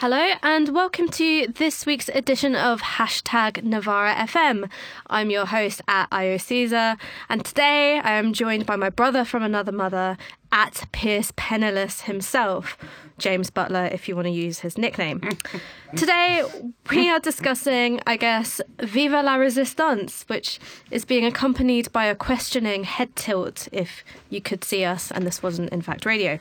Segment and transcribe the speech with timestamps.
[0.00, 4.70] Hello and welcome to this week's edition of Hashtag Novara FM.
[5.08, 6.96] I'm your host at Ayo Caesar,
[7.28, 10.16] and today I am joined by my brother from another mother
[10.52, 12.76] at Pierce Penniless himself,
[13.18, 15.20] James Butler, if you want to use his nickname.
[15.96, 16.44] Today,
[16.90, 22.84] we are discussing, I guess, Viva la Resistance, which is being accompanied by a questioning
[22.84, 26.38] head tilt, if you could see us, and this wasn't, in fact, radio.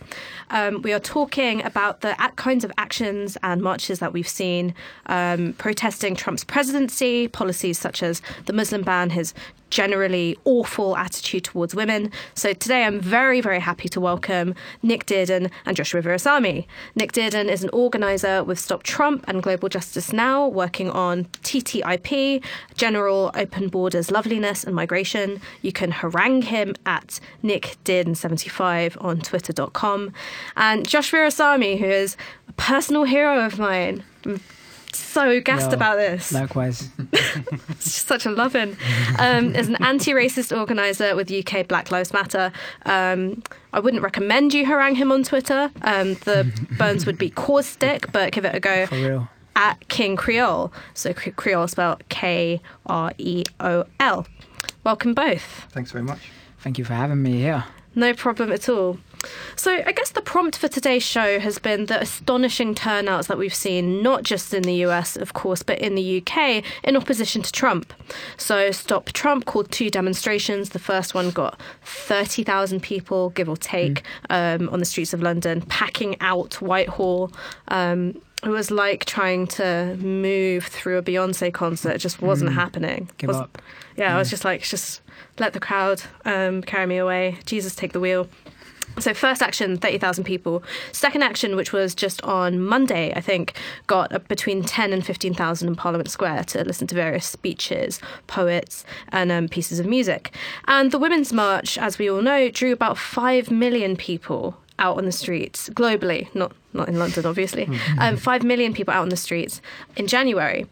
[0.49, 4.75] Um, we are talking about the kinds of actions and marches that we've seen
[5.07, 9.33] um, protesting Trump's presidency, policies such as the Muslim ban, his
[9.69, 12.11] generally awful attitude towards women.
[12.33, 16.65] So today I'm very, very happy to welcome Nick Dearden and Joshua Virasami.
[16.95, 22.43] Nick Dearden is an organizer with Stop Trump and Global Justice Now, working on TTIP,
[22.75, 25.41] General Open Borders Loveliness and Migration.
[25.61, 30.13] You can harangue him at Nick Dearden75 on twitter.com.
[30.55, 34.03] And Joshua Virasami, who is a personal hero of mine
[34.97, 36.31] so gassed about this.
[36.31, 36.89] Likewise.
[37.69, 38.77] it's such a loving.
[39.19, 42.51] Um, as an anti-racist organizer with UK Black Lives Matter,
[42.85, 43.41] um,
[43.73, 45.71] I wouldn't recommend you harangue him on Twitter.
[45.81, 48.85] Um, the burns would be caustic, but give it a go.
[48.87, 49.29] For real.
[49.55, 50.71] At King Kreol.
[50.93, 54.27] So Kreol spelled K R E O L.
[54.83, 55.65] Welcome both.
[55.71, 56.29] Thanks very much.
[56.59, 57.65] Thank you for having me here.
[57.95, 58.99] No problem at all.
[59.55, 63.53] So, I guess the prompt for today's show has been the astonishing turnouts that we've
[63.53, 67.51] seen, not just in the US, of course, but in the UK, in opposition to
[67.51, 67.93] Trump.
[68.37, 70.69] So, Stop Trump called two demonstrations.
[70.69, 74.61] The first one got 30,000 people, give or take, mm.
[74.61, 77.31] um, on the streets of London, packing out Whitehall.
[77.69, 81.95] Um, it was like trying to move through a Beyonce concert.
[81.95, 82.55] It just wasn't mm.
[82.55, 83.09] happening.
[83.17, 83.61] Give was, up.
[83.95, 85.01] Yeah, yeah, I was just like, just
[85.39, 87.39] let the crowd um, carry me away.
[87.45, 88.29] Jesus, take the wheel.
[88.99, 90.63] So, first action, 30,000 people.
[90.91, 93.53] Second action, which was just on Monday, I think,
[93.85, 99.31] got between 10 and 15,000 in Parliament Square to listen to various speeches, poets, and
[99.31, 100.33] um, pieces of music.
[100.67, 105.05] And the Women's March, as we all know, drew about 5 million people out on
[105.05, 107.65] the streets globally, not not in London, obviously.
[107.65, 107.99] Mm-hmm.
[107.99, 109.61] Um, Five million people out on the streets
[109.95, 110.67] in January.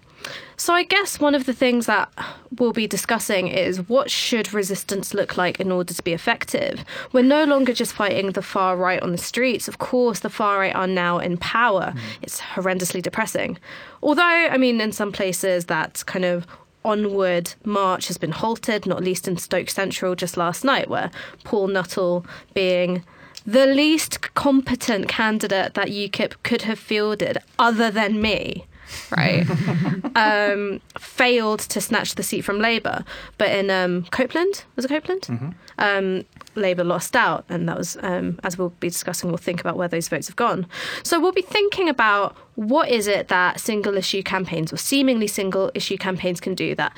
[0.58, 2.12] So I guess one of the things that
[2.58, 6.86] we'll be discussing is what should resistance look like in order to be effective?
[7.12, 9.68] We're no longer just fighting the far right on the streets.
[9.68, 11.94] Of course, the far right are now in power.
[11.96, 12.00] Mm.
[12.22, 13.58] It's horrendously depressing.
[14.02, 16.48] Although, I mean, in some places that kind of
[16.86, 21.12] onward march has been halted, not least in Stoke Central just last night, where
[21.44, 23.04] Paul Nuttall being
[23.46, 28.66] the least competent candidate that UKIP could have fielded other than me
[29.12, 29.46] right,
[30.16, 33.04] um, failed to snatch the seat from Labour.
[33.38, 35.22] But in um, Copeland, was it Copeland?
[35.22, 35.50] Mm-hmm.
[35.78, 36.26] Um,
[36.56, 39.88] Labour lost out, and that was, um, as we'll be discussing, we'll think about where
[39.88, 40.68] those votes have gone.
[41.04, 45.72] So we'll be thinking about what is it that single issue campaigns or seemingly single
[45.74, 46.94] issue campaigns can do that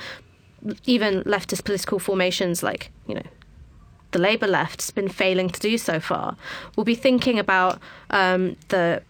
[0.86, 3.22] even leftist political formations like, you know,
[4.10, 6.36] the Labour left's been failing to do so far.
[6.76, 7.78] We'll be thinking about
[8.10, 9.02] um, the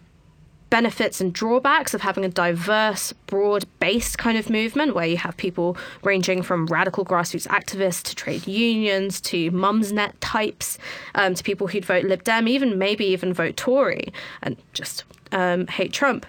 [0.69, 5.35] benefits and drawbacks of having a diverse, broad based kind of movement where you have
[5.37, 10.77] people ranging from radical grassroots activists to trade unions to Mumsnet types
[11.15, 15.67] um, to people who'd vote Lib Dem, even maybe even vote Tory and just um,
[15.67, 16.25] hate Trump.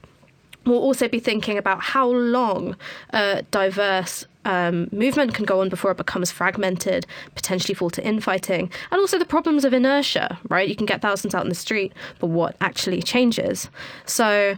[0.67, 2.77] We'll also be thinking about how long
[3.11, 8.71] a diverse um, movement can go on before it becomes fragmented, potentially fall to infighting,
[8.91, 10.69] and also the problems of inertia, right?
[10.69, 13.69] You can get thousands out in the street, but what actually changes?
[14.07, 14.57] So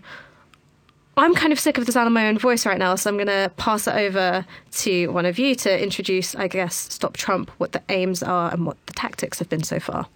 [1.17, 3.17] I'm kind of sick of the sound of my own voice right now, so I'm
[3.17, 7.51] going to pass it over to one of you to introduce, I guess, Stop Trump,
[7.59, 10.07] what the aims are and what the tactics have been so far.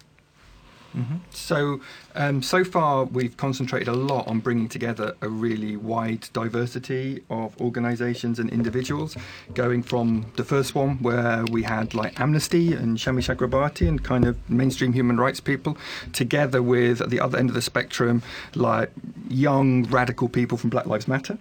[0.97, 1.17] Mm-hmm.
[1.29, 1.79] So,
[2.15, 7.59] um, so far we've concentrated a lot on bringing together a really wide diversity of
[7.61, 9.15] organisations and individuals,
[9.53, 14.25] going from the first one where we had like Amnesty and Shami Chakrabarti and kind
[14.25, 15.77] of mainstream human rights people,
[16.13, 18.23] together with at the other end of the spectrum
[18.55, 18.91] like
[19.29, 21.37] young radical people from Black Lives Matter.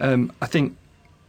[0.00, 0.76] Um, I think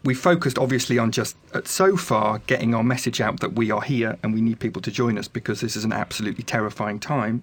[0.06, 3.82] we focused obviously on just uh, so far getting our message out that we are
[3.82, 7.42] here and we need people to join us because this is an absolutely terrifying time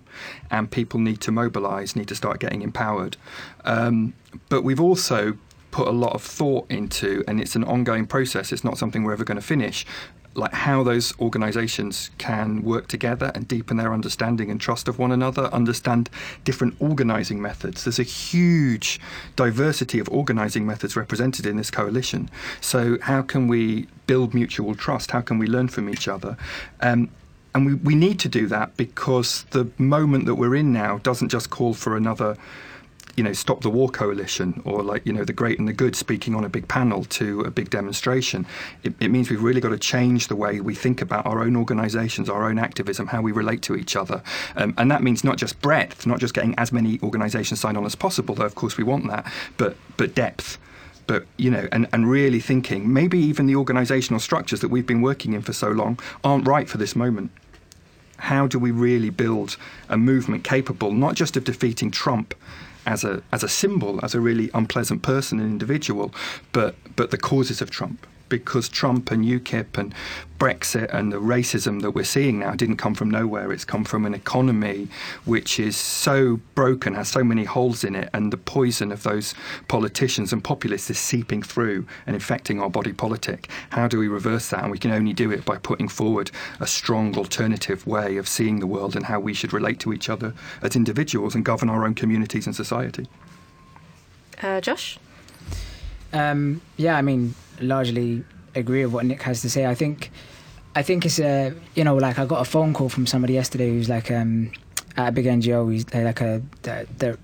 [0.50, 3.16] and people need to mobilize, need to start getting empowered.
[3.64, 4.14] Um,
[4.48, 5.36] but we've also
[5.72, 9.14] put a lot of thought into, and it's an ongoing process, it's not something we're
[9.14, 9.84] ever going to finish,
[10.34, 15.12] like how those organizations can work together and deepen their understanding and trust of one
[15.12, 16.08] another, understand
[16.44, 17.84] different organizing methods.
[17.84, 19.00] There's a huge
[19.36, 22.30] diversity of organizing methods represented in this coalition.
[22.60, 25.10] So, how can we build mutual trust?
[25.10, 26.36] How can we learn from each other?
[26.80, 27.10] Um,
[27.54, 31.28] and we, we need to do that because the moment that we're in now doesn't
[31.28, 32.36] just call for another
[33.16, 35.94] you know, Stop the War Coalition or like, you know, the great and the good
[35.94, 38.46] speaking on a big panel to a big demonstration.
[38.82, 41.56] It, it means we've really got to change the way we think about our own
[41.56, 44.22] organisations, our own activism, how we relate to each other.
[44.56, 47.84] Um, and that means not just breadth, not just getting as many organisations signed on
[47.84, 50.58] as possible, though of course we want that, but, but depth
[51.08, 55.02] but you know and, and really thinking maybe even the organizational structures that we've been
[55.02, 57.28] working in for so long aren't right for this moment
[58.18, 59.56] how do we really build
[59.88, 62.36] a movement capable not just of defeating Trump
[62.86, 66.12] as a as a symbol, as a really unpleasant person and individual,
[66.52, 69.94] but but the causes of Trump because Trump and UKIP and
[70.38, 73.52] Brexit and the racism that we're seeing now didn't come from nowhere.
[73.52, 74.88] It's come from an economy
[75.26, 79.34] which is so broken, has so many holes in it, and the poison of those
[79.68, 83.50] politicians and populists is seeping through and infecting our body politic.
[83.68, 84.62] How do we reverse that?
[84.62, 88.60] And we can only do it by putting forward a strong alternative way of seeing
[88.60, 90.32] the world and how we should relate to each other
[90.62, 93.06] as individuals and govern our own communities and society.
[94.42, 94.98] Uh, Josh?
[96.12, 99.66] Um, yeah, I mean, largely agree with what Nick has to say.
[99.66, 100.10] I think,
[100.74, 103.68] I think it's a you know like I got a phone call from somebody yesterday
[103.68, 104.52] who's like um,
[104.96, 105.72] at a big NGO.
[105.72, 106.42] He's like a,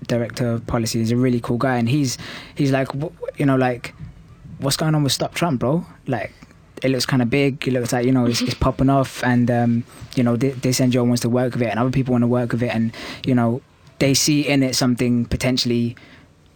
[0.05, 0.99] director of policy.
[0.99, 2.17] He's a really cool guy, and he's
[2.55, 2.89] he's like
[3.37, 3.93] you know like
[4.59, 5.85] what's going on with Stop Trump, bro?
[6.07, 6.31] Like
[6.83, 7.67] it looks kind of big.
[7.67, 9.83] It looks like you know it's, it's popping off, and um,
[10.15, 12.51] you know this NGO wants to work with it, and other people want to work
[12.51, 12.95] with it, and
[13.25, 13.61] you know
[13.99, 15.95] they see in it something potentially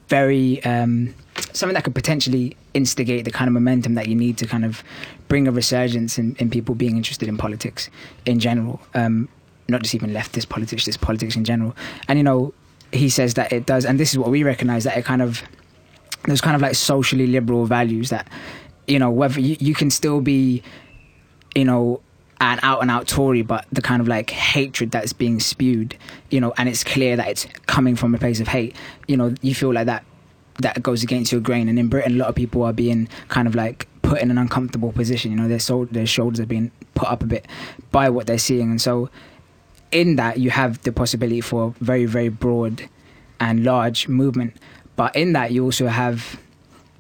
[0.08, 1.14] very um,
[1.54, 4.84] something that could potentially instigate the kind of momentum that you need to kind of
[5.28, 7.90] bring a resurgence in, in people being interested in politics
[8.26, 8.82] in general.
[8.94, 9.30] Um,
[9.68, 11.76] not just even leftist politics, just politics in general.
[12.08, 12.54] And you know,
[12.92, 15.44] he says that it does, and this is what we recognise that it kind of
[16.26, 18.28] there's kind of like socially liberal values that
[18.88, 20.64] you know whether you, you can still be
[21.56, 22.02] you know
[22.42, 25.98] an out and out Tory, but the kind of like hatred that's being spewed,
[26.30, 28.76] you know, and it's clear that it's coming from a place of hate,
[29.08, 30.04] you know, you feel like that
[30.60, 31.68] that goes against your grain.
[31.68, 34.38] And in Britain, a lot of people are being kind of like put in an
[34.38, 35.32] uncomfortable position.
[35.32, 37.48] You know, their so- their shoulders are being put up a bit
[37.92, 39.10] by what they're seeing, and so
[39.92, 42.90] in that you have the possibility for very very broad
[43.40, 44.56] and large movement.
[44.96, 46.40] But in that you also have,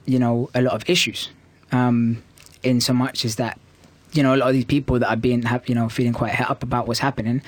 [0.05, 1.29] you know, a lot of issues.
[1.71, 2.23] Um,
[2.63, 3.59] in so much as that,
[4.13, 6.31] you know, a lot of these people that are being, have, you know, feeling quite
[6.31, 7.41] het up about what's happening,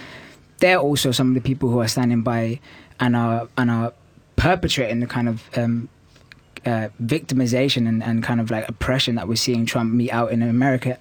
[0.60, 2.60] they're also some of the people who are standing by
[3.00, 3.94] and are and are
[4.36, 5.90] perpetrating the kind of um,
[6.66, 10.42] uh, victimization and, and kind of like oppression that we're seeing Trump mete out in
[10.42, 10.98] America,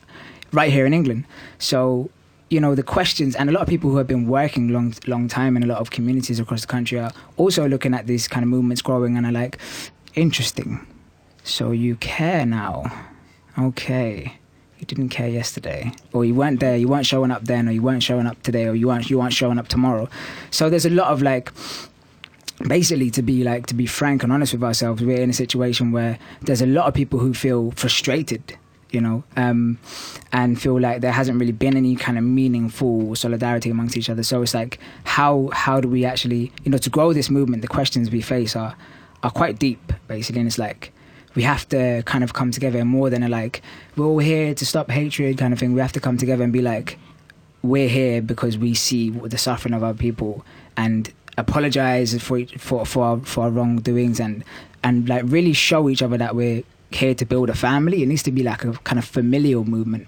[0.52, 1.24] right here in England.
[1.58, 2.10] So,
[2.50, 5.28] you know, the questions and a lot of people who have been working long, long
[5.28, 8.44] time in a lot of communities across the country are also looking at these kind
[8.44, 9.58] of movements growing and are like,
[10.14, 10.86] interesting.
[11.42, 12.84] So you care now,
[13.58, 14.38] okay?
[14.78, 16.76] You didn't care yesterday, or you weren't there.
[16.76, 19.18] You weren't showing up then, or you weren't showing up today, or you weren't you
[19.18, 20.08] weren't showing up tomorrow.
[20.50, 21.50] So there's a lot of like
[22.68, 25.90] basically to be like to be frank and honest with ourselves we're in a situation
[25.90, 28.56] where there's a lot of people who feel frustrated
[28.94, 29.78] you know um,
[30.32, 34.22] and feel like there hasn't really been any kind of meaningful solidarity amongst each other.
[34.22, 37.68] So it's like how how do we actually you know to grow this movement the
[37.68, 38.76] questions we face are
[39.22, 40.40] are quite deep basically.
[40.40, 40.92] And it's like
[41.34, 43.60] we have to kind of come together more than a like
[43.96, 45.74] we're all here to stop hatred kind of thing.
[45.74, 46.98] We have to come together and be like
[47.62, 50.44] we're here because we see the suffering of our people
[50.76, 54.44] and apologize for for for our, for our wrongdoings and
[54.82, 58.02] and like really show each other that we're here to build a family.
[58.02, 60.06] It needs to be like a kind of familial movement.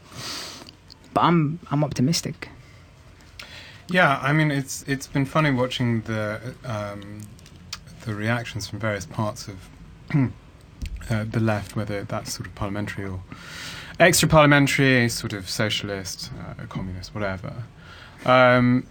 [1.15, 2.51] But I'm I'm optimistic.
[3.89, 7.23] Yeah, I mean it's it's been funny watching the um,
[8.05, 9.69] the reactions from various parts of
[11.11, 13.21] uh, the left, whether that's sort of parliamentary or
[13.99, 17.65] extra parliamentary, sort of socialist, uh, communist, whatever.
[18.25, 18.87] Um,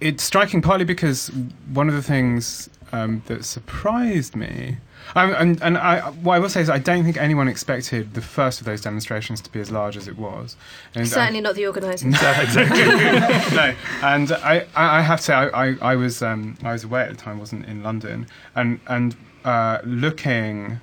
[0.00, 1.28] it's striking partly because
[1.72, 4.78] one of the things um, that surprised me,
[5.14, 8.22] um, and, and I, what I will say is I don't think anyone expected the
[8.22, 10.56] first of those demonstrations to be as large as it was.
[10.94, 12.12] And Certainly I, not the organisers.
[12.22, 13.56] No, exactly.
[13.56, 17.02] no, and I, I have to say I, I, I was um, I was away
[17.02, 20.78] at the time, wasn't in London, and and uh, looking uh,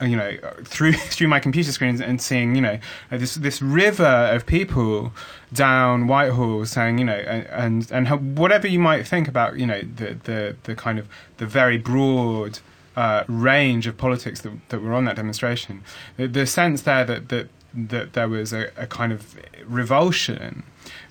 [0.00, 2.78] you know through through my computer screens and seeing you know
[3.10, 5.12] this this river of people
[5.52, 9.80] down Whitehall saying you know and and, and whatever you might think about you know
[9.82, 12.60] the the the kind of the very broad
[12.96, 15.82] uh, range of politics that that were on that demonstration
[16.16, 20.64] the, the sense there that that that there was a, a kind of revulsion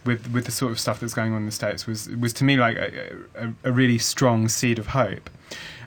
[0.05, 2.43] with with the sort of stuff that's going on in the states was was to
[2.43, 5.29] me like a, a, a really strong seed of hope.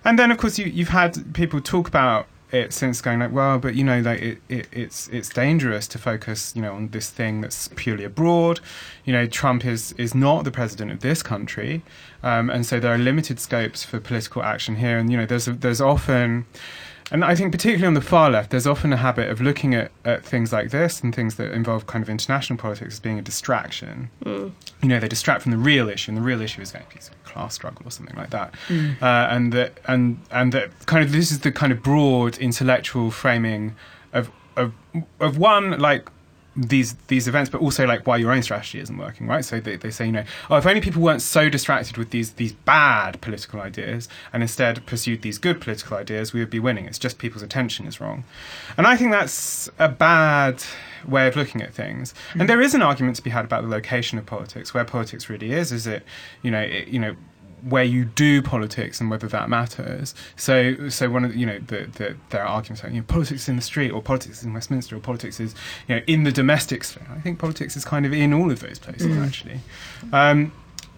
[0.05, 3.59] And then of course you, you've had people talk about it since going like, well,
[3.59, 7.09] but you know, like it, it, it's it's dangerous to focus, you know, on this
[7.11, 8.61] thing that's purely abroad.
[9.05, 11.83] You know, Trump is is not the president of this country,
[12.23, 14.99] um, and so there are limited scopes for political action here.
[14.99, 16.47] And you know, there's there's often
[17.12, 19.92] and I think particularly on the far left, there's often a habit of looking at,
[20.02, 23.23] at things like this and things that involve kind of international politics as being a
[23.23, 24.09] distraction.
[24.25, 24.52] Mm.
[24.83, 27.28] You know, they distract from the real issue, and the real issue is like a
[27.28, 28.54] class struggle or something like that.
[28.69, 29.00] Mm.
[29.02, 33.11] Uh, and that and and that kind of this is the kind of broad intellectual
[33.11, 33.75] framing
[34.14, 34.73] of of
[35.21, 36.09] of one like
[36.57, 39.45] these these events, but also like why your own strategy isn't working, right?
[39.45, 42.33] So they, they say, you know, oh, if only people weren't so distracted with these
[42.35, 46.87] these bad political ideas and instead pursued these good political ideas, we would be winning.
[46.87, 48.25] It's just people's attention is wrong,
[48.77, 50.63] and I think that's a bad
[51.07, 52.13] way of looking at things.
[52.13, 52.41] Mm-hmm.
[52.41, 55.29] And there is an argument to be had about the location of politics, where politics
[55.29, 55.73] really is.
[55.73, 56.05] Is it,
[56.43, 57.17] you know, it, you know,
[57.69, 60.14] where you do politics and whether that matters.
[60.37, 63.07] So, so one of the, you know the, the, there are arguments like you know
[63.07, 65.54] politics in the street or politics in Westminster or politics is
[65.88, 67.07] you know in the domestic sphere.
[67.14, 69.25] I think politics is kind of in all of those places mm.
[69.25, 69.61] actually,
[70.12, 70.52] um,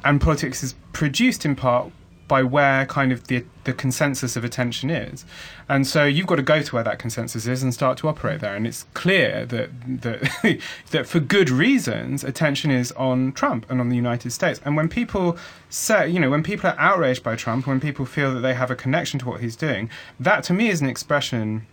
[0.04, 1.90] and politics is produced in part
[2.28, 5.25] by where kind of the the consensus of attention is.
[5.69, 8.40] And so you've got to go to where that consensus is and start to operate
[8.40, 8.54] there.
[8.54, 9.71] And it's clear that
[10.02, 14.61] that that for good reasons, attention is on Trump and on the United States.
[14.64, 15.38] And when people
[15.71, 18.71] say, you know, when people are outraged by Trump, when people feel that they have
[18.71, 19.90] a connection to what he's doing,
[20.21, 21.66] that to me is an expression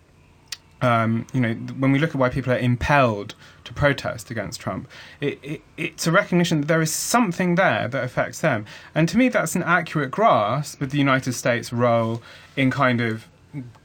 [0.81, 4.87] um, you know, when we look at why people are impelled to protest against Trump,
[5.19, 8.65] it, it, it's a recognition that there is something there that affects them.
[8.95, 12.21] And to me, that's an accurate grasp of the United States' role
[12.55, 13.27] in kind of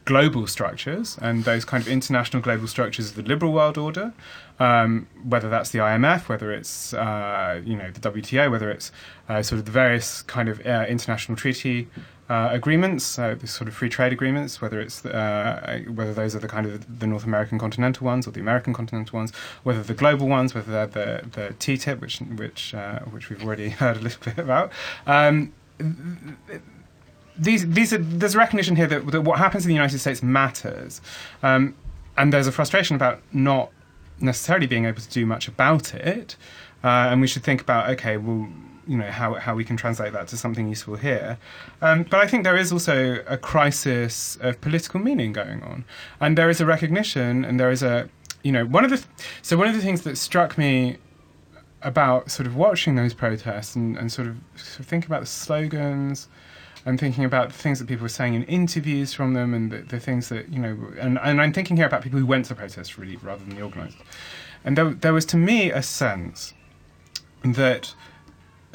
[0.07, 4.15] global structures and those kind of international global structures of the liberal world order,
[4.59, 8.91] um, whether that's the IMF, whether it's uh, you know the WTO, whether it's
[9.29, 11.89] uh, sort of the various kind of uh, international treaty
[12.31, 16.41] uh, agreements, uh, the sort of free trade agreements, whether it's uh, whether those are
[16.41, 19.33] the kind of the North American continental ones or the American continental ones,
[19.65, 23.69] whether the global ones, whether they're the the TTIP, which which uh, which we've already
[23.83, 24.73] heard a little bit about.
[25.07, 25.53] Um,
[27.39, 31.01] these these are, there's recognition here that, that, what happens in the United States matters,
[31.43, 31.75] um,
[32.17, 33.71] and there's a frustration about not
[34.21, 36.37] necessarily being able to do much about it.
[36.85, 38.49] Uh, and we should think about okay, well
[38.87, 41.39] you know how how we can translate that to something useful here.
[41.83, 45.85] Um, but I think there is also a crisis of political meaning going on,
[46.21, 48.09] and there is a recognition, and there is a
[48.43, 49.05] you know one of the
[49.43, 50.99] so one of the things that struck me
[51.83, 55.27] about sort of watching those protests and, and sort of sort of thinking about the
[55.27, 56.29] slogans
[56.87, 59.79] and thinking about the things that people were saying in interviews from them and the,
[59.79, 62.55] the things that you know and, and I'm thinking here about people who went to
[62.55, 63.99] protests really rather than the organised
[64.65, 66.55] and there, there was to me a sense
[67.43, 67.95] that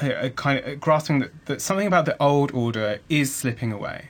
[0.00, 4.08] a, a kind of grasping that, that something about the old order is slipping away.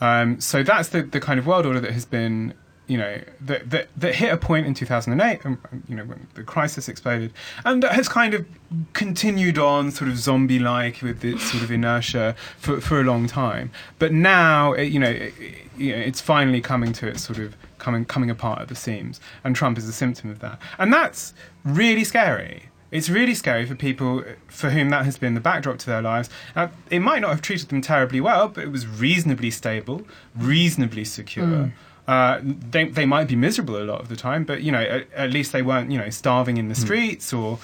[0.00, 2.54] Um, so that's the, the kind of world order that has been,
[2.86, 6.42] you know, that, that, that hit a point in 2008, um, you know, when the
[6.42, 7.32] crisis exploded,
[7.64, 8.46] and that has kind of
[8.92, 13.26] continued on sort of zombie like with its sort of inertia for, for a long
[13.26, 13.70] time.
[13.98, 15.34] But now, it, you, know, it,
[15.76, 19.20] you know, it's finally coming to its sort of coming, coming apart at the seams,
[19.42, 20.60] and Trump is a symptom of that.
[20.78, 25.40] And that's really scary it's really scary for people for whom that has been the
[25.40, 26.30] backdrop to their lives.
[26.54, 31.04] Now, it might not have treated them terribly well, but it was reasonably stable, reasonably
[31.04, 31.46] secure.
[31.46, 31.72] Mm.
[32.06, 35.12] Uh, they, they might be miserable a lot of the time, but you know, at,
[35.12, 36.80] at least they weren't you know starving in the mm.
[36.80, 37.58] streets or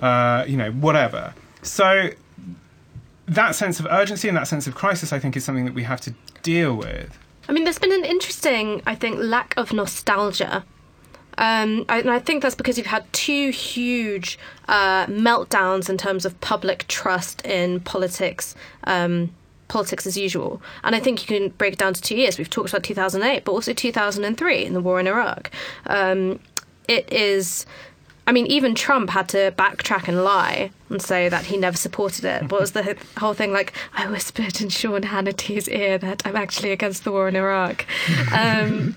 [0.00, 1.34] uh, you know whatever.
[1.62, 2.10] So
[3.26, 5.84] that sense of urgency and that sense of crisis, I think, is something that we
[5.84, 7.18] have to deal with.
[7.48, 10.64] I mean, there's been an interesting, I think, lack of nostalgia
[11.38, 16.24] um, I, and I think that's because you've had two huge uh, meltdowns in terms
[16.24, 18.54] of public trust in politics.
[18.84, 19.34] Um,
[19.74, 20.62] politics as usual.
[20.84, 22.38] And I think you can break it down to two years.
[22.38, 25.50] We've talked about 2008, but also 2003 in the war in Iraq.
[25.86, 26.38] Um,
[26.86, 27.66] it is.
[28.28, 32.24] I mean, even Trump had to backtrack and lie and say that he never supported
[32.24, 32.50] it.
[32.52, 33.72] What was the whole thing like?
[33.94, 37.84] I whispered in Sean Hannity's ear that I'm actually against the war in Iraq.
[38.32, 38.94] Um,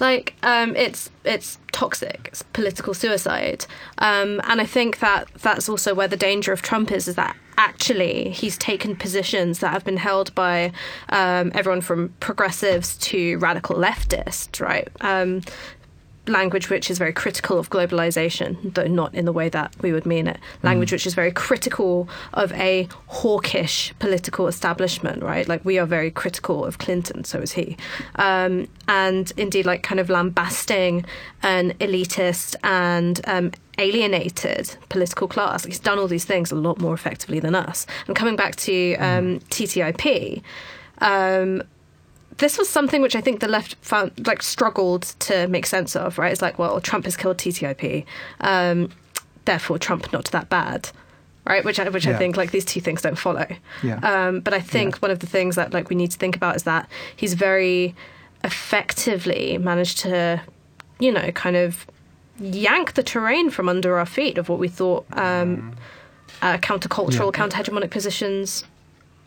[0.00, 2.28] like um, it's it's toxic.
[2.28, 3.66] It's political suicide,
[3.98, 7.08] um, and I think that that's also where the danger of Trump is.
[7.08, 10.72] Is that actually he's taken positions that have been held by
[11.10, 14.88] um, everyone from progressives to radical leftists, right?
[15.00, 15.42] Um,
[16.26, 20.06] language which is very critical of globalization, though not in the way that we would
[20.06, 20.38] mean it.
[20.62, 20.92] Language mm.
[20.92, 25.48] which is very critical of a hawkish political establishment, right?
[25.48, 27.76] Like we are very critical of Clinton, so is he.
[28.16, 31.04] Um, and indeed, like kind of lambasting
[31.42, 35.64] an elitist and um, alienated political class.
[35.64, 37.86] He's done all these things a lot more effectively than us.
[38.06, 39.44] And coming back to um, mm.
[39.48, 40.42] TTIP,
[40.98, 41.62] um,
[42.38, 46.18] this was something which I think the left found like struggled to make sense of.
[46.18, 46.32] Right?
[46.32, 48.04] It's like, well, Trump has killed TTIP,
[48.40, 48.90] um,
[49.44, 50.90] therefore Trump not that bad.
[51.44, 53.46] Right, which I, which I think like these two things don't follow.
[53.82, 53.98] Yeah.
[53.98, 54.98] Um, but I think Yeah.
[55.00, 57.96] one of the things that like we need to think about is that he's very
[58.44, 60.40] effectively managed to,
[61.00, 61.84] you know, kind of
[62.38, 65.74] yank the terrain from under our feet of what we thought um,
[66.42, 67.30] uh, countercultural, Yeah.
[67.32, 68.64] counter-hegemonic positions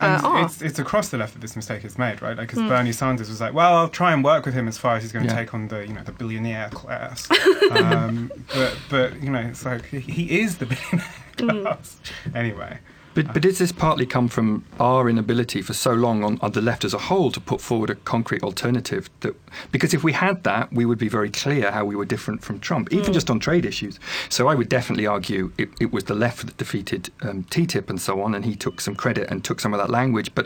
[0.01, 0.45] uh, And are.
[0.45, 2.37] it's, it's across the left that this mistake is made, right?
[2.37, 2.69] Like, because Mm.
[2.69, 5.11] Bernie Sanders was like, "Well, I'll try and work with him as far as he's
[5.11, 5.39] going to Yeah.
[5.39, 7.29] take on the, you know, the billionaire class."
[7.71, 11.63] um, but, but you know, it's like he, he is the billionaire Mm.
[11.63, 11.97] class
[12.33, 12.79] anyway.
[13.15, 16.61] But, but does this partly come from our inability for so long on, on the
[16.61, 19.09] left as a whole to put forward a concrete alternative?
[19.21, 19.35] That
[19.71, 22.59] because if we had that, we would be very clear how we were different from
[22.59, 23.99] Trump, even just on trade issues.
[24.27, 27.99] So I would definitely argue it, it was the left that defeated um, TTIP and
[27.99, 30.35] so on, and he took some credit and took some of that language.
[30.35, 30.45] But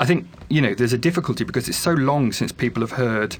[0.00, 3.36] I think you know there's a difficulty because it's so long since people have heard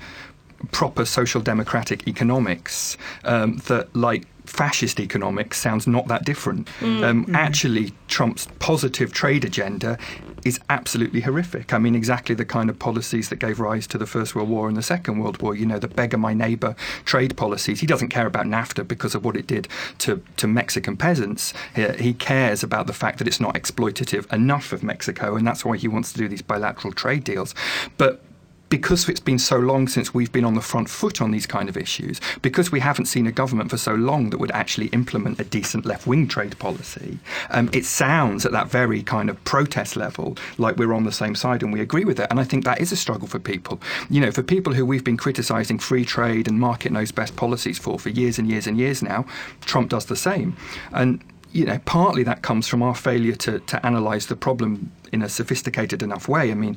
[0.73, 6.69] proper social democratic economics um, that like fascist economics sounds not that different.
[6.83, 9.99] Um, Actually, Trump's positive trade agenda
[10.45, 11.73] is absolutely horrific.
[11.73, 14.69] I mean, exactly the kind of policies that gave rise to the First World War
[14.69, 15.55] and the Second World War.
[15.55, 16.75] You know, the beggar my neighbor
[17.05, 17.81] trade policies.
[17.81, 21.53] He doesn't care about NAFTA because of what it did to, to Mexican peasants.
[21.75, 25.65] He, he cares about the fact that it's not exploitative enough of Mexico, and that's
[25.65, 27.55] why he wants to do these bilateral trade deals.
[27.97, 28.23] But
[28.69, 31.69] because it's been so long since we've been on the front foot on these kind
[31.69, 35.41] of issues, because we haven't seen a government for so long that would actually implement
[35.41, 37.19] a decent left wing trade policy,
[37.51, 41.35] um, it sounds at that very kind of protest level like we're on the same
[41.35, 42.27] side and we agree with it.
[42.31, 43.81] And I think that is a struggle for people.
[44.11, 47.79] You know, for people who we've been criticising free trade and market knows best policies
[47.79, 49.25] for for years and years and years now,
[49.63, 50.57] Trump does the same.
[50.93, 51.23] And
[51.53, 55.29] you know, partly that comes from our failure to, to analyse the problem in a
[55.29, 56.51] sophisticated enough way.
[56.51, 56.77] I mean,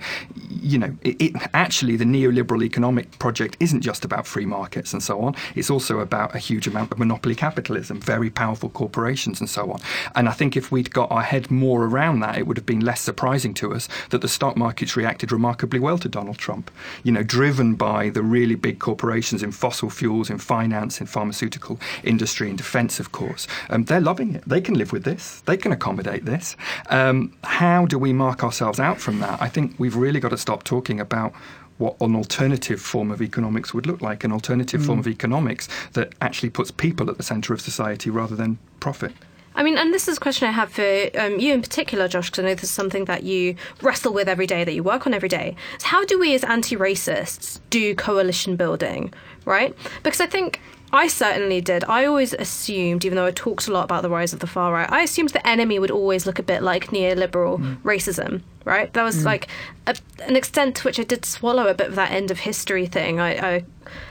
[0.50, 5.01] you know, it, it actually the neoliberal economic project isn't just about free markets and
[5.01, 5.35] so on.
[5.55, 9.79] It's also about a huge amount of monopoly capitalism, very powerful corporations and so on.
[10.15, 12.81] And I think if we'd got our head more around that, it would have been
[12.81, 16.71] less surprising to us that the stock markets reacted remarkably well to Donald Trump.
[17.03, 21.79] You know, driven by the really big corporations in fossil fuels, in finance, in pharmaceutical
[22.03, 23.47] industry, in defence, of course.
[23.69, 24.43] Um, they're loving it.
[24.47, 25.41] They can live with this.
[25.41, 26.56] They can accommodate this.
[26.89, 29.41] Um, how do we mark ourselves out from that?
[29.41, 31.34] I think we've really got to stop talking about
[31.79, 36.13] what an alternative form of economics would look like, an alternative form of economics that
[36.21, 39.13] actually puts people at the centre of society rather than profit.
[39.55, 42.29] I mean, and this is a question I have for um, you in particular, Josh,
[42.29, 45.07] because I know this is something that you wrestle with every day, that you work
[45.07, 45.55] on every day.
[45.79, 49.12] So how do we as anti racists do coalition building,
[49.45, 49.75] right?
[50.03, 50.62] Because I think
[50.93, 51.84] I certainly did.
[51.86, 54.73] I always assumed, even though I talked a lot about the rise of the far
[54.73, 58.91] right, I assumed the enemy would always look a bit like neoliberal racism, right?
[58.93, 59.47] That was like
[59.88, 62.86] a, an extent to which I did swallow a bit of that end of history
[62.88, 63.19] thing.
[63.19, 63.65] I, I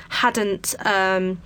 [0.09, 0.75] hadn't.
[0.87, 1.41] Um,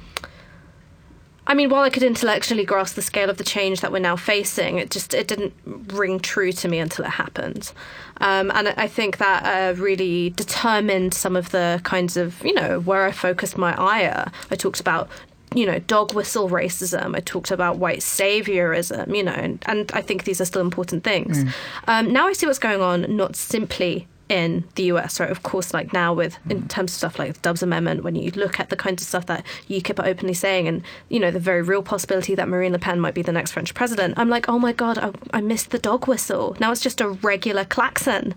[1.46, 4.16] I mean, while I could intellectually grasp the scale of the change that we're now
[4.16, 7.72] facing, it just it didn't ring true to me until it happened,
[8.20, 12.80] um, and I think that uh, really determined some of the kinds of you know
[12.80, 14.30] where I focused my ire.
[14.50, 15.08] I talked about
[15.54, 17.14] you know dog whistle racism.
[17.14, 19.14] I talked about white saviorism.
[19.14, 21.44] You know, and, and I think these are still important things.
[21.86, 25.30] Um, now I see what's going on, not simply in the US, right?
[25.30, 28.32] Of course, like now with in terms of stuff like the Dubs Amendment, when you
[28.32, 31.38] look at the kinds of stuff that UKIP are openly saying, and you know the
[31.38, 34.48] very real possibility that Marine Le Pen might be the next French president, I'm like,
[34.48, 36.56] oh my god, I, I missed the dog whistle.
[36.58, 38.34] Now it's just a regular klaxon.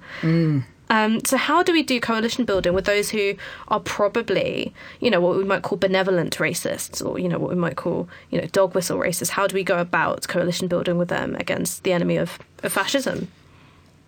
[0.89, 3.33] Um, so how do we do coalition building with those who
[3.67, 7.55] are probably, you know, what we might call benevolent racists, or you know, what we
[7.55, 9.29] might call, you know, dog whistle racists?
[9.29, 13.29] How do we go about coalition building with them against the enemy of, of fascism?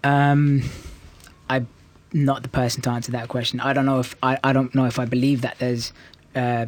[0.03, 0.61] Um,
[1.49, 1.67] I'm
[2.13, 3.59] not the person to answer that question.
[3.59, 5.93] I don't know if I, I don't know if I believe that there's
[6.35, 6.67] uh,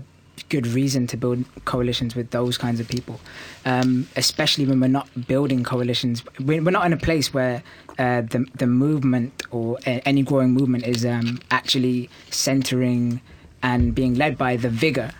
[0.49, 3.19] good reason to build coalitions with those kinds of people,
[3.65, 6.23] um, especially when we're not building coalitions.
[6.39, 7.63] We're, not in a place where
[7.99, 13.21] uh, the the movement or any growing movement is um, actually centering
[13.63, 15.11] and being led by the vigor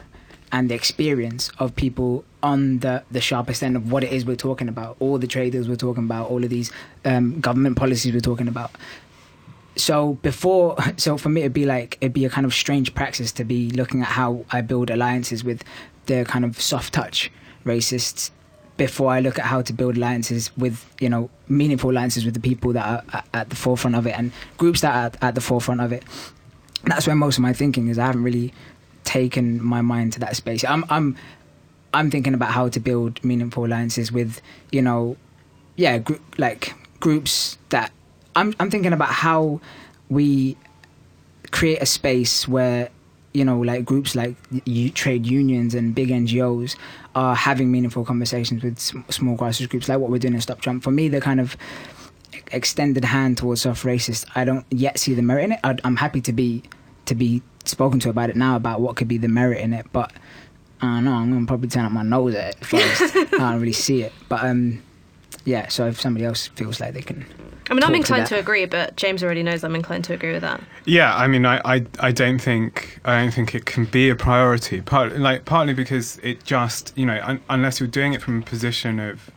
[0.51, 4.35] and the experience of people on the, the sharpest end of what it is we're
[4.35, 6.71] talking about, all the traders we're talking about, all of these
[7.05, 8.71] um, government policies we're talking about.
[9.75, 13.31] So before, so for me, it'd be like it'd be a kind of strange practice
[13.33, 15.63] to be looking at how I build alliances with
[16.05, 17.31] the kind of soft touch
[17.65, 18.31] racists
[18.77, 22.39] before I look at how to build alliances with you know meaningful alliances with the
[22.39, 25.81] people that are at- the forefront of it and groups that are at the forefront
[25.81, 26.03] of it.
[26.85, 27.99] That's where most of my thinking is.
[27.99, 28.53] I haven't really
[29.03, 30.63] taken my mind to that space.
[30.63, 31.15] I'm I'm
[31.93, 35.17] I'm thinking about how to build meaningful alliances with you know
[35.75, 37.91] yeah gr- like groups that
[38.35, 39.59] I'm I'm thinking about how
[40.09, 40.57] we
[41.51, 42.89] create a space where
[43.33, 44.35] you know like groups like
[44.93, 46.75] trade unions and big NGOs
[47.15, 50.83] are having meaningful conversations with small grassroots groups like what we're doing in Stop Trump.
[50.83, 51.57] For me, the kind of
[52.51, 55.59] extended hand towards soft racist, I don't yet see the merit in it.
[55.63, 56.63] I'd, I'm happy to be
[57.05, 59.85] to be spoken to about it now about what could be the merit in it,
[59.91, 60.11] but
[60.81, 61.13] I don't know.
[61.13, 63.15] I'm gonna probably turn up my nose at it first.
[63.15, 64.81] I don't really see it, but um,
[65.45, 65.67] yeah.
[65.67, 67.25] So if somebody else feels like they can,
[67.69, 68.29] I mean, I'm talk to inclined that.
[68.29, 70.61] to agree, but James already knows I'm inclined to agree with that.
[70.85, 74.15] Yeah, I mean, I, I, I don't think I don't think it can be a
[74.15, 74.81] priority.
[74.81, 78.45] Part, like partly because it just you know un, unless you're doing it from a
[78.45, 79.31] position of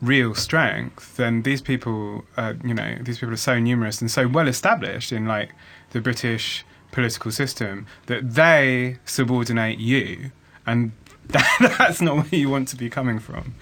[0.00, 4.28] real strength, then these people, uh, you know, these people are so numerous and so
[4.28, 5.50] well established in like
[5.90, 10.30] the British political system that they subordinate you,
[10.66, 10.92] and
[11.28, 13.54] that, that's not where you want to be coming from.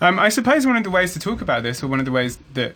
[0.00, 2.12] Um, I suppose one of the ways to talk about this, or one of the
[2.12, 2.74] ways that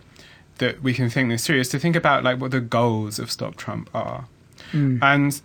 [0.59, 3.31] that we can think this through, is to think about like what the goals of
[3.31, 4.25] Stop Trump are,
[4.73, 4.99] Mm.
[5.01, 5.41] and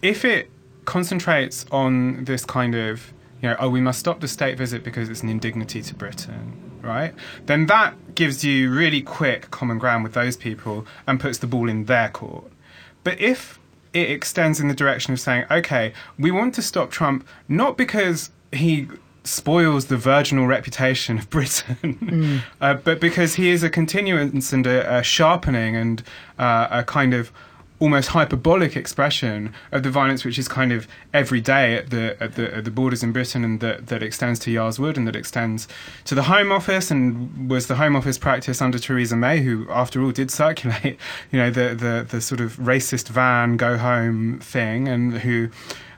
[0.00, 0.50] if it
[0.84, 5.08] concentrates on this kind of you know, oh, we must stop the state visit because
[5.08, 7.12] it's an indignity to Britain, right?
[7.46, 11.68] Then that gives you really quick common ground with those people and puts the ball
[11.68, 12.44] in their court.
[13.02, 13.58] But if
[13.92, 18.30] it extends in the direction of saying, okay, we want to stop Trump not because
[18.52, 18.86] he
[19.24, 24.98] spoils the virginal reputation of Britain, uh, but because he is a continuance and a,
[24.98, 26.02] a sharpening and
[26.38, 27.30] uh, a kind of
[27.82, 32.36] almost hyperbolic expression of the violence which is kind of every day at the at
[32.36, 35.16] the, at the borders in Britain and that, that extends to Yarl's Wood and that
[35.16, 35.66] extends
[36.04, 40.00] to the Home Office and was the Home Office practice under Theresa May, who after
[40.00, 40.96] all did circulate,
[41.32, 45.48] you know, the the, the sort of racist van go home thing and who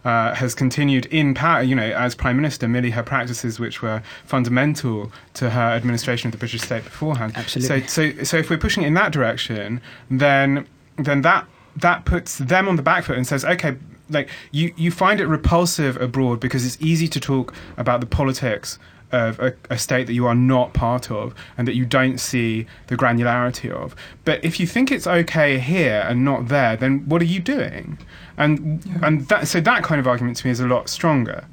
[0.06, 4.02] uh, has continued in power, you know, as Prime Minister, merely her practices which were
[4.24, 7.34] fundamental to her administration of the British state beforehand.
[7.36, 7.86] Absolutely.
[7.88, 10.66] So, so, so if we're pushing in that direction, then
[10.96, 13.76] then that that puts them on the back foot and says, okay,
[14.10, 18.78] like you you find it repulsive abroad because it's easy to talk about the politics
[19.12, 22.66] of a, a state that you are not part of and that you don't see
[22.88, 23.94] the granularity of.
[24.24, 27.98] But if you think it's okay here and not there, then what are you doing?
[28.36, 31.46] And and that so that kind of argument to me is a lot stronger.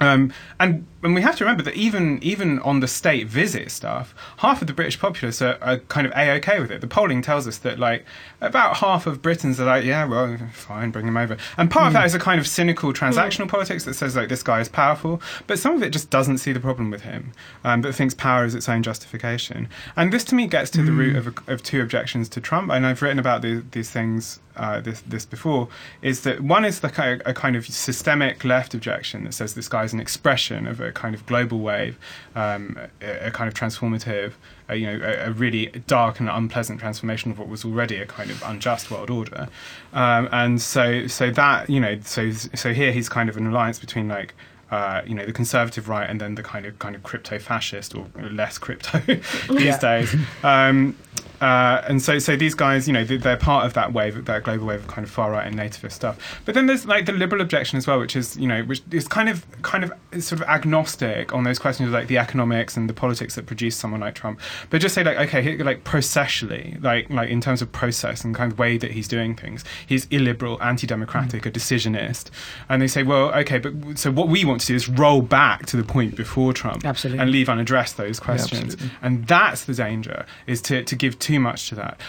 [0.00, 4.14] Um, and and we have to remember that even even on the state visit stuff,
[4.38, 6.80] half of the British populace are, are kind of a okay with it.
[6.80, 8.04] The polling tells us that like
[8.40, 11.36] about half of Britons are like, yeah, well, fine, bring him over.
[11.56, 14.42] And part of that is a kind of cynical transactional politics that says like this
[14.42, 17.32] guy is powerful, but some of it just doesn't see the problem with him,
[17.64, 19.68] um, but thinks power is its own justification.
[19.94, 22.70] And this to me gets to the root of, of two objections to Trump.
[22.72, 25.68] And I've written about these, these things uh, this this before
[26.02, 29.54] is that one is the kind of, a kind of systemic left objection that says
[29.54, 31.96] this guy is an expression of a kind of global wave,
[32.34, 34.32] um, a, a kind of transformative,
[34.70, 38.30] you know, a, a really dark and unpleasant transformation of what was already a kind
[38.30, 39.48] of unjust world order,
[39.92, 43.78] um, and so so that you know so so here he's kind of an alliance
[43.78, 44.34] between like.
[44.68, 47.94] Uh, you know the conservative right and then the kind of kind of crypto fascist
[47.94, 49.78] or less crypto these Yeah.
[49.78, 50.96] days um,
[51.40, 54.42] uh, and so, so these guys, you know, they- they're part of that wave, that
[54.42, 56.40] global wave of kind of far right and nativist stuff.
[56.46, 59.06] But then there's like the liberal objection as well, which is, you know, which is
[59.06, 59.92] kind of, kind of
[60.24, 63.76] sort of agnostic on those questions of like the economics and the politics that produce
[63.76, 64.40] someone like Trump.
[64.70, 68.50] But just say like, okay, like processually, like, like in terms of process and kind
[68.52, 72.30] of way that he's doing things, he's illiberal, anti-democratic, a decisionist.
[72.70, 75.66] And they say, well, okay, but so what we want to do is roll back
[75.66, 77.20] to the point before Trump Absolutely.
[77.22, 78.76] and leave unaddressed those questions.
[79.02, 82.00] and that's the danger, is to, to give too much to that.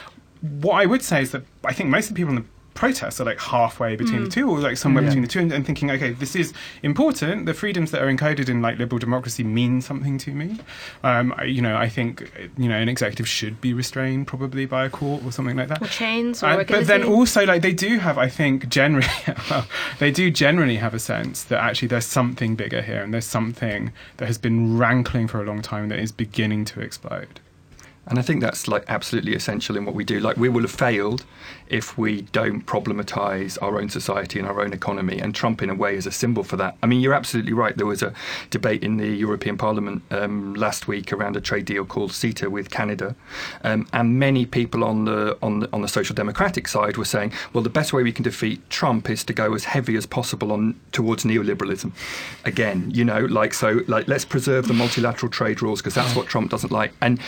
[0.42, 3.20] What I would say is that I think most of the people in the protests
[3.20, 5.10] are like halfway between the two or like somewhere Yeah.
[5.10, 7.46] between the two and, and thinking okay this is important.
[7.46, 10.60] The freedoms that are encoded in like liberal democracy mean something to me.
[11.04, 14.86] Um, I, you know i think you know an executive should be restrained probably by
[14.86, 15.82] a court or something like that.
[15.82, 19.08] Or chains, or and, but then also, like they do have, I think, generally,
[19.50, 19.66] well,
[20.00, 23.92] they do generally have a sense that actually there's something bigger here, and there's something
[24.18, 27.40] that has been rankling for a long time that is beginning to explode.
[28.10, 30.20] And I think that's like absolutely essential in what we do.
[30.20, 31.26] Like we will have failed
[31.70, 35.20] if we don't problematize our own society and our own economy.
[35.20, 36.78] And Trump, in a way, is a symbol for that.
[36.82, 37.76] I mean, you're absolutely right.
[37.76, 38.14] There was a
[38.50, 42.70] debate in the European Parliament um, last week around a trade deal called CETA with
[42.70, 43.16] Canada,
[43.64, 47.34] um, and many people on the on the on the social democratic side were saying,
[47.54, 50.52] well, the best way we can defeat Trump is to go as heavy as possible
[50.52, 51.92] on towards neoliberalism.
[52.46, 56.28] Again, you know, like so, like let's preserve the multilateral trade rules because that's what
[56.28, 56.94] Trump doesn't like.
[57.02, 57.20] And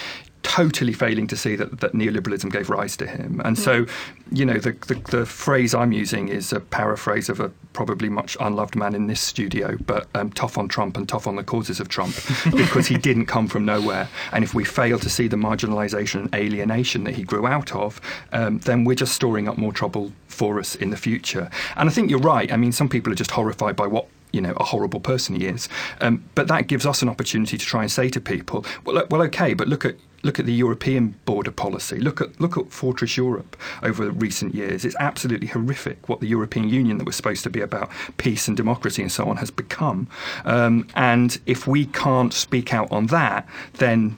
[0.44, 3.42] totally failing to see that, that neoliberalism gave rise to him.
[3.44, 3.86] And so,
[4.32, 8.38] you know, the, the, the phrase I'm using is a paraphrase of a probably much
[8.40, 11.80] unloved man in this studio, but um, tough on Trump and tough on the causes
[11.80, 12.16] of Trump
[12.52, 14.08] because he didn't come from nowhere.
[14.32, 18.00] And if we fail to see the marginalisation and alienation that he grew out of,
[18.32, 21.50] um, then we're just storing up more trouble for us in the future.
[21.76, 22.52] And I think you're right.
[22.52, 25.46] I mean, some people are just horrified by what you know a horrible person he
[25.46, 25.68] is.
[26.02, 29.22] Um, but that gives us an opportunity to try and say to people, well, well,
[29.24, 32.00] okay, but look at look at the European border policy.
[32.00, 34.86] Look at look at Fortress Europe over recent years.
[34.86, 38.58] It's absolutely horrific what the European Union, that was supposed to be about peace and
[38.58, 40.08] democracy and so on, has become.
[40.46, 44.18] Um, and if we can't speak out on that, then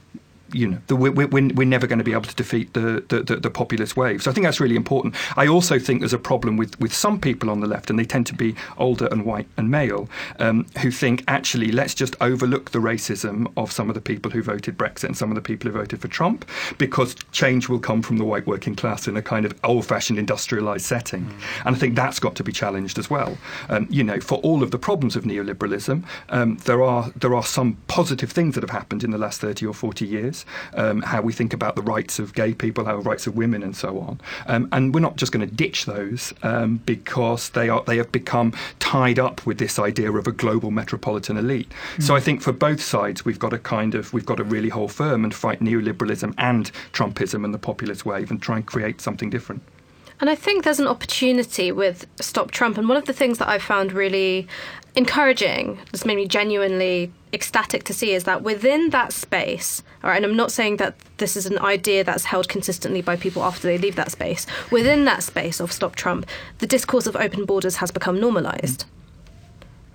[0.53, 3.35] you know, the, we're, we're, never going to be able to defeat the, the, the,
[3.37, 4.21] the, populist wave.
[4.21, 5.15] So I think that's really important.
[5.37, 8.05] I also think there's a problem with, with some people on the left, and they
[8.05, 10.09] tend to be older and white and male,
[10.39, 14.41] um, who think actually let's just overlook the racism of some of the people who
[14.41, 18.01] voted Brexit and some of the people who voted for Trump, because change will come
[18.01, 21.25] from the white working class in a kind of old-fashioned industrialized setting.
[21.25, 21.65] Mm.
[21.65, 23.37] And I think that's got to be challenged as well.
[23.69, 27.43] Um, you know, for all of the problems of neoliberalism, um, there are there are
[27.43, 30.40] some positive things that have happened in the last 30 or 40 years
[30.73, 33.75] um, how we think about the rights of gay people, how rights of women, and
[33.75, 34.19] so on.
[34.47, 38.11] Um, and we're not just going to ditch those um, because they are they have
[38.11, 41.71] become tied up with this idea of a global metropolitan elite.
[41.97, 42.03] Mm.
[42.03, 44.69] So I think for both sides, we've got to kind of we've got to really
[44.69, 49.01] hold firm and fight neoliberalism and Trumpism and the populist wave and try and create
[49.01, 49.61] something different.
[50.21, 52.77] And I think there's an opportunity with Stop Trump.
[52.77, 54.47] And one of the things that I found really
[54.95, 60.17] encouraging, that's made me genuinely ecstatic to see, is that within that space, all right,
[60.17, 63.67] and I'm not saying that this is an idea that's held consistently by people after
[63.67, 66.25] they leave that space, within that space of Stop Trump,
[66.59, 68.85] the discourse of open borders has become normalized,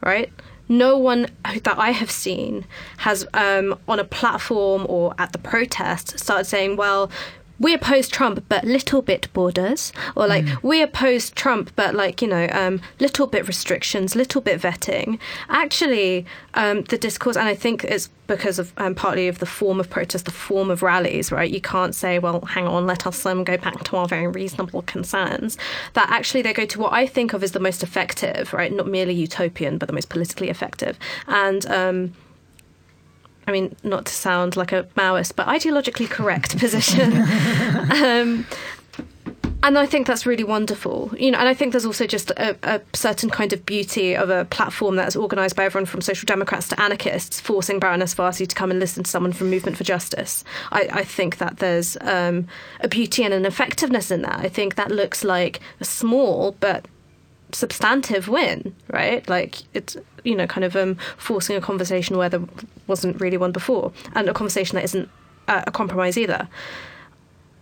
[0.03, 0.33] right?
[0.69, 2.65] no one that I have seen
[2.99, 7.11] has, um, on a platform or at the protest, started saying, well,
[7.59, 10.63] we oppose Trump, but little bit borders, or like mm.
[10.63, 15.19] we oppose Trump, but like you know, um, little bit restrictions, little bit vetting.
[15.49, 19.81] Actually, um, the discourse, and I think it's because of um, partly of the form
[19.81, 21.51] of protest, the form of rallies, right?
[21.51, 24.83] You can't say, well, hang on, let us um, go back to our very reasonable
[24.83, 25.57] concerns.
[25.95, 28.73] That actually they go to what I think of as the most effective, right?
[28.73, 32.13] Not merely utopian, but the most politically effective, and um,
[33.47, 37.13] I mean, not to sound like a Maoist, but ideologically correct position.
[38.03, 38.47] um,
[39.63, 41.39] and I think that's really wonderful, you know.
[41.39, 44.95] And I think there's also just a, a, certain kind of beauty of a platform
[44.97, 48.71] that is organised by everyone from social democrats to anarchists, forcing Baroness Warsi to come
[48.71, 50.45] and listen to someone from Movement for Justice.
[50.71, 52.47] I, I think that there's um,
[52.81, 54.39] a beauty and an effectiveness in that.
[54.39, 56.87] I think that looks like a small but
[57.53, 59.27] substantive win, right?
[59.29, 62.43] Like it's you know kind of um, forcing a conversation where there
[62.87, 65.09] wasn't really one before, and a conversation that isn't
[65.49, 66.49] uh, a compromise either.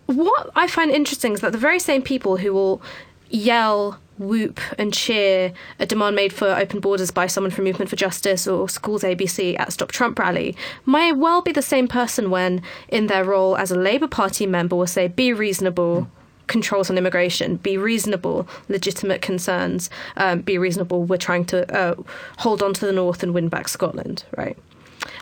[0.07, 2.81] What I find interesting is that the very same people who will
[3.29, 7.95] yell, whoop, and cheer a demand made for open borders by someone from Movement for
[7.95, 12.61] Justice or Schools ABC at Stop Trump rally might well be the same person when,
[12.87, 16.07] in their role as a Labour Party member, will say, "Be reasonable."
[16.47, 21.03] Controls on immigration, be reasonable, legitimate concerns, um, be reasonable.
[21.03, 21.95] We're trying to uh,
[22.37, 24.57] hold on to the north and win back Scotland, right?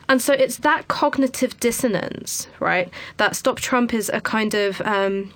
[0.09, 2.91] And so it's that cognitive dissonance, right?
[3.17, 4.81] That Stop Trump is a kind of.
[4.81, 5.33] Um,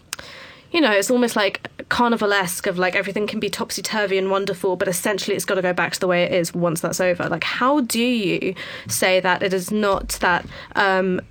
[0.69, 4.75] you know, it's almost like carnivalesque of like everything can be topsy turvy and wonderful,
[4.75, 7.29] but essentially it's got to go back to the way it is once that's over.
[7.29, 8.53] Like, how do you
[8.89, 10.45] say that it is not that
[10.75, 11.21] um,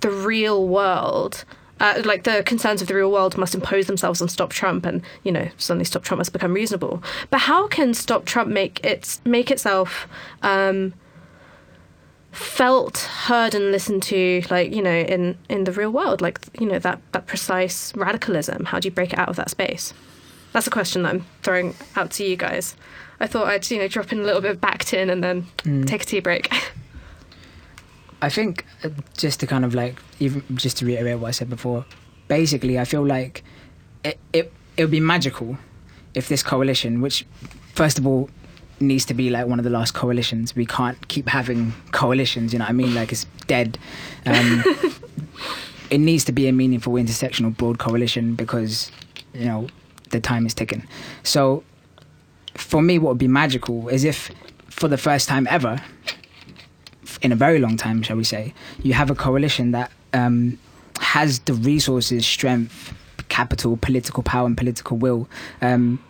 [0.00, 1.44] the real world
[1.80, 5.02] uh, like the concerns of the real world must impose themselves on Stop Trump, and
[5.24, 7.02] you know suddenly Stop Trump must become reasonable.
[7.30, 10.06] But how can Stop Trump make it make itself
[10.42, 10.92] um,
[12.32, 16.66] felt, heard, and listened to, like you know, in in the real world, like you
[16.66, 18.66] know that that precise radicalism?
[18.66, 19.94] How do you break it out of that space?
[20.52, 22.76] That's a question that I'm throwing out to you guys.
[23.20, 25.46] I thought I'd you know drop in a little bit of back Bakhtin and then
[25.58, 25.86] mm.
[25.86, 26.52] take a tea break.
[28.22, 31.48] I think uh, just to kind of like even just to reiterate what I said
[31.48, 31.84] before,
[32.28, 33.42] basically I feel like
[34.04, 35.58] it it it would be magical
[36.14, 37.26] if this coalition, which
[37.74, 38.28] first of all
[38.80, 40.56] needs to be like one of the last coalitions.
[40.56, 42.52] We can't keep having coalitions.
[42.52, 42.94] You know what I mean?
[42.94, 43.78] Like it's dead.
[44.26, 44.64] Um,
[45.90, 48.90] it needs to be a meaningful intersectional broad coalition because
[49.34, 49.68] you know
[50.10, 50.86] the time is ticking.
[51.22, 51.62] So
[52.54, 54.30] for me, what would be magical is if
[54.68, 55.82] for the first time ever
[57.22, 60.58] in a very long time, shall we say, you have a coalition that um,
[60.98, 62.94] has the resources, strength,
[63.28, 65.28] capital, political power, and political will
[65.62, 66.02] um,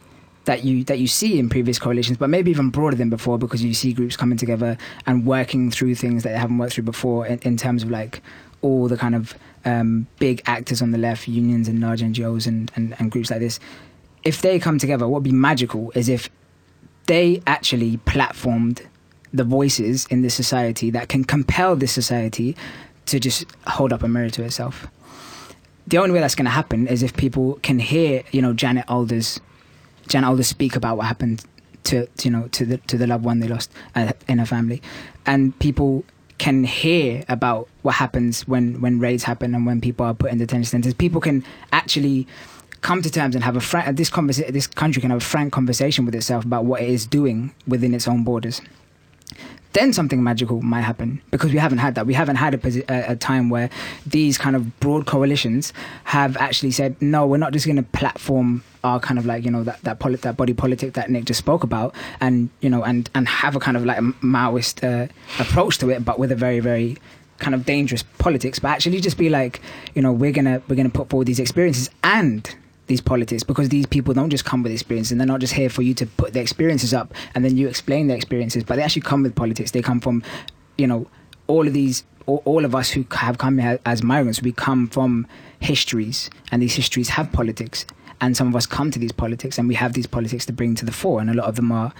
[0.45, 3.63] that you that you see in previous coalitions, but maybe even broader than before, because
[3.63, 7.27] you see groups coming together and working through things that they haven't worked through before
[7.27, 8.23] in, in terms of like
[8.63, 12.71] all the kind of um, big actors on the left, unions and large NGOs and,
[12.75, 13.61] and, and groups like this,
[14.23, 16.29] if they come together, what would be magical is if
[17.07, 18.87] they actually platformed
[19.33, 22.57] the voices in this society that can compel this society
[23.07, 24.87] to just hold up a mirror to itself.
[25.87, 28.85] The only way that's going to happen is if people can hear, you know, Janet
[28.89, 29.41] Alders,
[30.09, 31.45] Janet Alders speak about what happened
[31.85, 34.47] to, to, you know, to the to the loved one they lost uh, in her
[34.47, 34.83] family,
[35.27, 36.05] and people
[36.39, 40.39] can hear about what happens when when raids happen and when people are put in
[40.39, 40.95] detention centers.
[40.95, 42.27] People can actually
[42.83, 46.05] come to terms and have a frank, this this country can have a frank conversation
[46.05, 48.61] with itself about what it is doing within its own borders
[49.73, 52.07] then something magical might happen because we haven't had that.
[52.07, 53.71] We haven't had a, a, time where
[54.07, 55.73] these kind of broad coalitions
[56.05, 59.51] have actually said, no, we're not just going to platform our kind of like you
[59.51, 63.11] know that that, that body politic that Nick just spoke about, and you know and
[63.15, 65.07] and have a kind of like a Maoist uh,
[65.39, 66.97] approach to it, but with a very very
[67.39, 68.59] kind of dangerous politics.
[68.59, 69.61] But actually, just be like,
[69.95, 72.55] you know, we're gonna we're gonna put forward these experiences and
[72.91, 75.71] these politics because these people don't just come with experience and they're not just here
[75.71, 78.83] for you to put their experiences up and then you explain their experiences but they
[78.83, 79.71] actually come with politics.
[79.71, 80.23] They come from
[80.77, 81.07] you know
[81.47, 85.27] all of these all, of us who have come here as migrants we come from
[85.59, 87.87] histories and these histories have politics
[88.21, 90.75] and some of us come to these politics and we have these politics to bring
[90.77, 91.93] to the fore and a lot of them are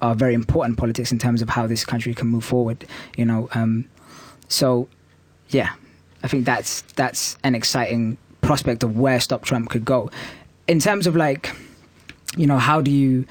[0.00, 3.48] are very important politics in terms of how this country can move forward you know
[3.52, 3.84] um,
[4.48, 4.88] so
[5.50, 5.74] yeah
[6.24, 8.16] i think that's that's an exciting
[8.48, 10.10] prospect of where Stop Trump could go.
[10.66, 11.54] In terms of like,
[12.34, 13.26] you know, how do you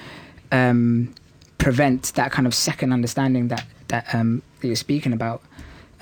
[0.51, 1.12] um,
[1.58, 5.41] prevent that kind of second understanding that that, um, that you're speaking about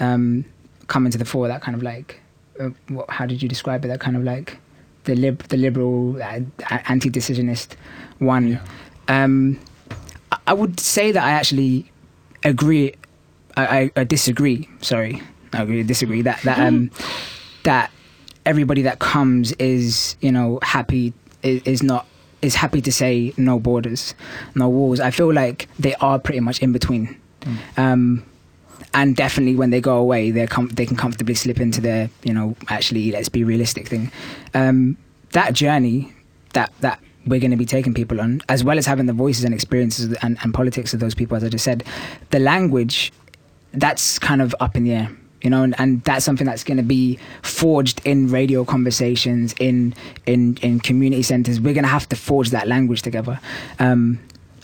[0.02, 0.44] um,
[0.88, 1.48] coming to the fore?
[1.48, 2.20] That kind of like,
[2.60, 3.88] uh, what, how did you describe it?
[3.88, 4.58] That kind of like
[5.06, 7.70] the lib the liberal uh, anti-decisionist
[8.20, 8.48] one.
[8.50, 8.62] Yeah.
[9.08, 9.62] Um,
[10.46, 11.90] I would say that I actually
[12.44, 12.94] agree.
[13.56, 14.68] I, I, I disagree.
[14.82, 15.22] Sorry,
[15.54, 15.84] I agree.
[15.84, 16.92] Disagree that that um,
[17.64, 17.92] that
[18.46, 22.06] everybody that comes is you know happy is, is not
[22.42, 24.14] is happy to say no borders,
[24.54, 25.00] no walls.
[25.00, 27.20] I feel like they are pretty much in between.
[27.42, 27.58] Mm.
[27.78, 28.26] Um,
[28.94, 32.34] and definitely when they go away, they com- they can comfortably slip into their, you
[32.34, 34.12] know, actually let's be realistic thing.
[34.54, 34.98] Um,
[35.32, 36.14] that journey,
[36.54, 39.44] that that we're going to be taking people on, as well as having the voices
[39.44, 41.84] and experiences and, and politics of those people, as I just said,
[42.30, 43.12] the language,
[43.74, 46.78] that's kind of up in the air you know, and, and that's something that's going
[46.78, 49.94] to be forged in radio conversations, in
[50.26, 51.60] in in community centers.
[51.60, 53.40] We're going to have to forge that language together.
[53.80, 54.20] Um,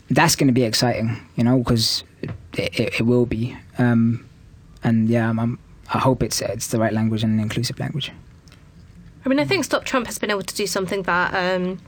[0.09, 3.57] that's going to be exciting, you know, because it, it, it, will be.
[3.77, 4.25] Um,
[4.83, 5.59] and yeah, I'm, I'm,
[5.93, 8.11] i hope it's it's the right language and an inclusive language.
[9.25, 11.79] I mean, I think Stop Trump has been able to do something that, um,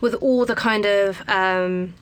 [0.00, 1.94] with all the kind of um,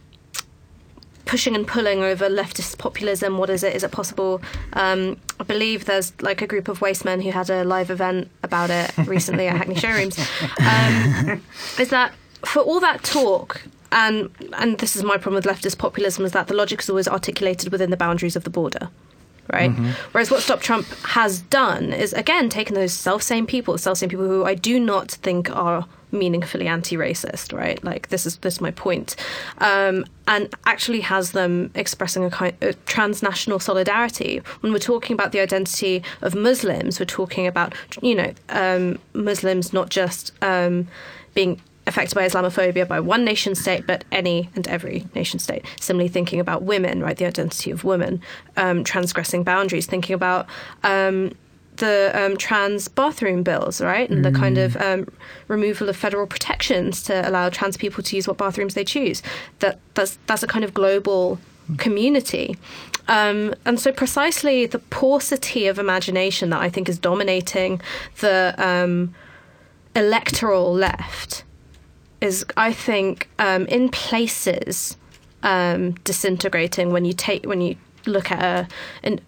[1.24, 3.38] pushing and pulling over leftist populism.
[3.38, 3.74] What is it?
[3.74, 4.42] Is it possible?
[4.74, 8.70] Um, I believe there's like a group of wastemen who had a live event about
[8.70, 10.18] it recently at Hackney Showrooms.
[10.60, 11.42] Um,
[11.78, 12.12] is that
[12.44, 13.62] for all that talk?
[13.92, 17.06] And and this is my problem with leftist populism is that the logic is always
[17.06, 18.90] articulated within the boundaries of the border
[19.52, 19.70] right?
[19.70, 19.90] Mm-hmm.
[20.12, 24.08] Whereas what Stop Trump has done is again taken those self same people, self same
[24.08, 27.82] people who I do not think are meaningfully anti-racist, right?
[27.84, 29.16] Like this is this is my point,
[29.58, 34.40] um, and actually has them expressing a kind of transnational solidarity.
[34.60, 39.72] When we're talking about the identity of Muslims, we're talking about you know um, Muslims
[39.72, 40.88] not just um,
[41.34, 45.64] being affected by Islamophobia by one nation state, but any and every nation state.
[45.80, 48.22] Similarly, thinking about women, right, the identity of women,
[48.56, 50.46] um, transgressing boundaries, thinking about
[50.82, 51.32] um,
[51.76, 54.32] the um, trans bathroom bills, right, and mm.
[54.32, 55.08] the kind of um,
[55.48, 59.22] removal of federal protections to allow trans people to use what bathrooms they choose.
[59.58, 61.38] That that's that's a kind of global
[61.78, 62.56] community.
[63.08, 67.80] Um, and so, precisely the paucity of imagination that I think is dominating
[68.20, 69.14] the um,
[69.94, 71.44] electoral left
[72.20, 74.96] is, I think, um, in places
[75.42, 78.68] um, disintegrating when you take when you look at a,
[79.02, 79.20] an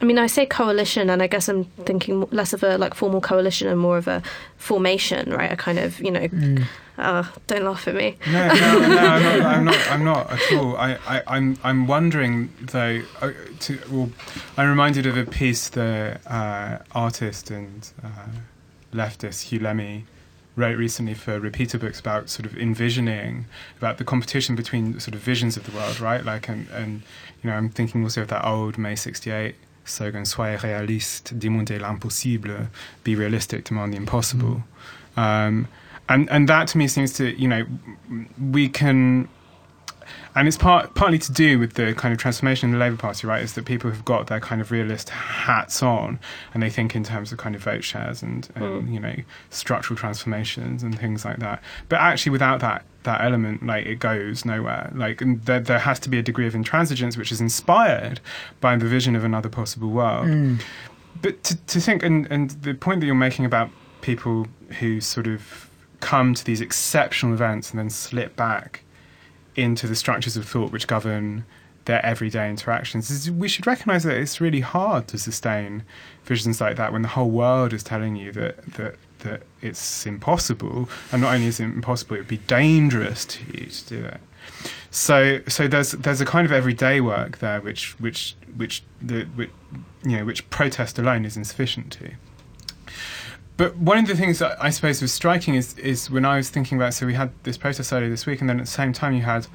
[0.00, 3.20] I mean, I say coalition, and I guess I'm thinking less of a like formal
[3.20, 4.22] coalition and more of a
[4.56, 5.52] formation, right?
[5.52, 6.64] A kind of, you know, mm.
[6.96, 8.16] uh, don't laugh at me.
[8.26, 9.44] No, no, no, I'm not.
[9.44, 10.76] I'm not, I'm not at all.
[10.76, 13.02] I, I, I'm, I'm wondering though.
[13.20, 14.10] Uh, to, well,
[14.56, 18.08] I'm reminded of a piece the uh, artist and uh,
[18.94, 20.04] leftist Huw Lemmey
[20.56, 23.46] wrote recently for Repeater Books about sort of envisioning
[23.78, 26.24] about the competition between sort of visions of the world, right?
[26.24, 27.02] Like, and, and
[27.42, 29.54] you know, I'm thinking also of that old May '68
[29.90, 32.68] slogan "Soyez réaliste, demandez l'impossible,
[33.04, 34.62] be realistic, demand the impossible."
[35.16, 35.20] Mm.
[35.22, 35.68] Um,
[36.08, 37.64] and and that to me seems to you know
[38.50, 39.28] we can
[40.34, 43.26] and it's part partly to do with the kind of transformation in the Labour Party,
[43.26, 43.42] right?
[43.42, 46.20] Is that people have got their kind of realist hats on,
[46.54, 48.92] and they think in terms of kind of vote shares and, and Mm.
[48.94, 49.16] you know
[49.50, 51.62] structural transformations and things like that.
[51.88, 54.90] But actually, without that that element, like it goes nowhere.
[54.94, 58.20] Like and there there has to be a degree of intransigence which is inspired
[58.60, 60.26] by the vision of another possible world.
[60.26, 60.60] Mm.
[61.22, 63.70] But to, to think, and, and the point that you're making about
[64.00, 64.46] people
[64.78, 65.68] who sort of
[66.00, 68.84] come to these exceptional events and then slip back
[69.54, 71.44] into the structures of thought which govern
[71.84, 75.82] their everyday interactions, is we should recognize that it's really hard to sustain
[76.24, 80.88] visions like that when the whole world is telling you that, that, that it's impossible.
[81.12, 84.20] And not only is it impossible, it would be dangerous to you to do it.
[84.90, 89.50] So, so there's there's a kind of everyday work there, which which which the which,
[90.04, 92.10] you know which protest alone is insufficient to.
[93.56, 96.50] But one of the things that I suppose was striking is is when I was
[96.50, 98.92] thinking about so we had this protest earlier this week, and then at the same
[98.92, 99.46] time you had,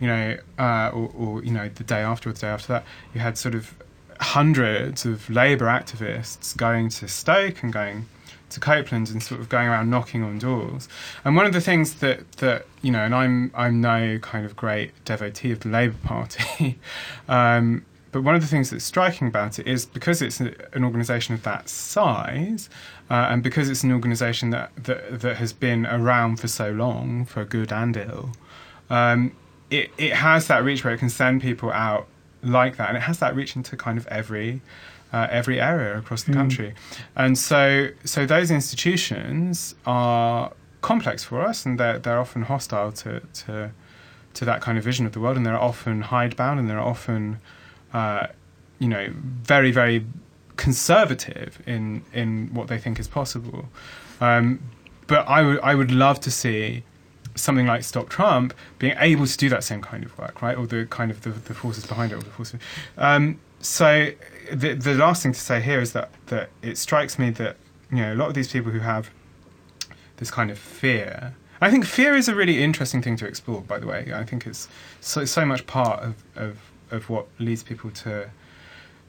[0.00, 2.84] you know, uh, or, or you know the day after or the day after that,
[3.14, 3.74] you had sort of
[4.20, 8.06] hundreds of Labour activists going to Stoke and going
[8.50, 10.88] to Copeland and sort of going around knocking on doors.
[11.24, 14.56] And one of the things that that you know, and I'm I'm no kind of
[14.56, 16.78] great devotee of the Labour Party,
[17.28, 21.34] um, but one of the things that's striking about it is because it's an organisation
[21.34, 22.68] of that size,
[23.08, 27.24] uh, and because it's an organisation that, that that has been around for so long,
[27.24, 28.30] for good and ill,
[28.88, 29.32] um,
[29.70, 32.08] it it has that reach where it can send people out
[32.42, 34.60] like that, and it has that reach into kind of every
[35.12, 36.36] uh, every area across the Mm.
[36.36, 36.74] country,
[37.16, 40.52] and so so those institutions are
[40.82, 43.70] complex for us, and they're they're often hostile to to
[44.34, 47.38] to that kind of vision of the world, and they're often hidebound, and they're often
[47.92, 48.26] uh,
[48.78, 49.08] you know
[49.54, 50.04] very very
[50.56, 53.68] conservative in in what they think is possible.
[54.20, 54.60] Um,
[55.06, 56.84] but I would I would love to see
[57.34, 60.56] something like Stop Trump being able to do that same kind of work, right?
[60.56, 62.60] Or the kind of the, the forces behind it, or the forces.
[62.98, 64.10] Um, so
[64.52, 67.56] the the last thing to say here is that that it strikes me that
[67.90, 69.10] you know a lot of these people who have
[70.16, 71.34] this kind of fear.
[71.62, 73.60] I think fear is a really interesting thing to explore.
[73.60, 74.68] By the way, I think it's
[75.00, 76.58] so so much part of of,
[76.90, 78.30] of what leads people to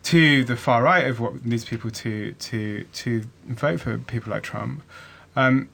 [0.04, 4.44] to the far right of what leads people to to to vote for people like
[4.44, 4.84] Trump.
[5.36, 5.70] Um,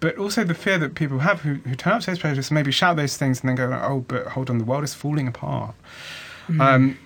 [0.00, 2.54] but also the fear that people have who, who turn up to those protests and
[2.54, 5.28] maybe shout those things and then go, oh, but hold on, the world is falling
[5.28, 5.74] apart.
[6.58, 6.98] Um,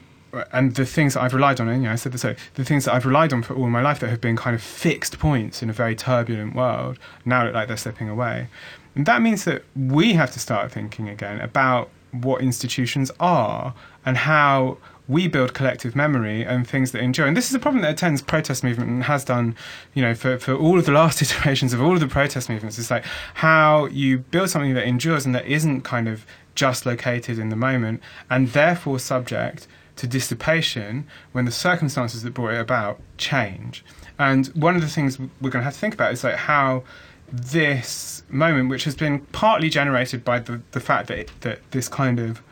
[0.53, 2.95] and the things that I've relied on, you know, I said this, the things that
[2.95, 5.71] I've relied on for all my life that have been kind of fixed points in
[5.71, 8.49] a very turbulent world now look like they're slipping away.
[8.95, 13.75] And that means that we have to start thinking again about what institutions are
[14.07, 17.27] and how we build collective memory and things that endure.
[17.27, 19.55] And this is a problem that attends protest movement and has done,
[19.93, 22.79] you know, for, for all of the last iterations of all of the protest movements.
[22.79, 23.05] It's like
[23.35, 26.25] how you build something that endures and that isn't kind of
[26.55, 29.67] just located in the moment and therefore subject
[29.97, 33.85] to dissipation when the circumstances that brought it about change.
[34.19, 36.85] And one of the things we're going to have to think about is like how
[37.31, 42.21] this moment, which has been partly generated by the, the fact that, that this kind
[42.21, 42.43] of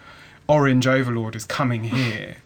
[0.48, 2.36] orange overlord is coming here.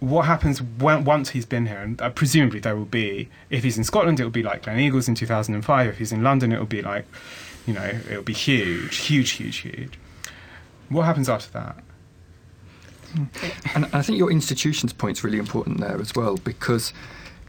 [0.00, 1.78] What happens when, once he's been here?
[1.78, 5.08] And uh, presumably there will be, if he's in Scotland, it will be like Gleneagles
[5.08, 5.86] in 2005.
[5.88, 7.04] If he's in London, it will be like,
[7.66, 9.98] you know, it will be huge, huge, huge, huge.
[10.88, 11.84] What happens after that?
[13.74, 16.92] And I think your institutions point's really important there as well because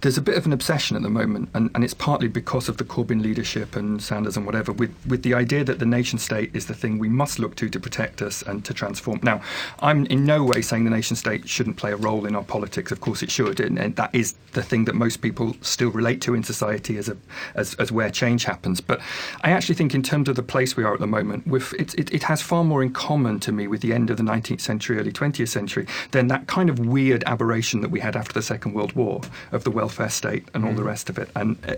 [0.01, 2.77] there's a bit of an obsession at the moment, and, and it's partly because of
[2.77, 6.49] the Corbyn leadership and Sanders and whatever, with, with the idea that the nation state
[6.55, 9.19] is the thing we must look to to protect us and to transform.
[9.21, 9.41] Now,
[9.79, 12.91] I'm in no way saying the nation state shouldn't play a role in our politics.
[12.91, 16.19] Of course, it should, and, and that is the thing that most people still relate
[16.21, 17.17] to in society as a
[17.53, 18.81] as, as where change happens.
[18.81, 19.01] But
[19.41, 21.93] I actually think, in terms of the place we are at the moment, with it,
[21.93, 24.61] it, it has far more in common to me with the end of the 19th
[24.61, 28.41] century, early 20th century, than that kind of weird aberration that we had after the
[28.41, 29.21] Second World War
[29.51, 31.29] of the welfare state and all the rest of it.
[31.35, 31.75] And uh,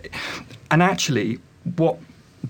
[0.72, 1.39] and actually,
[1.76, 1.97] what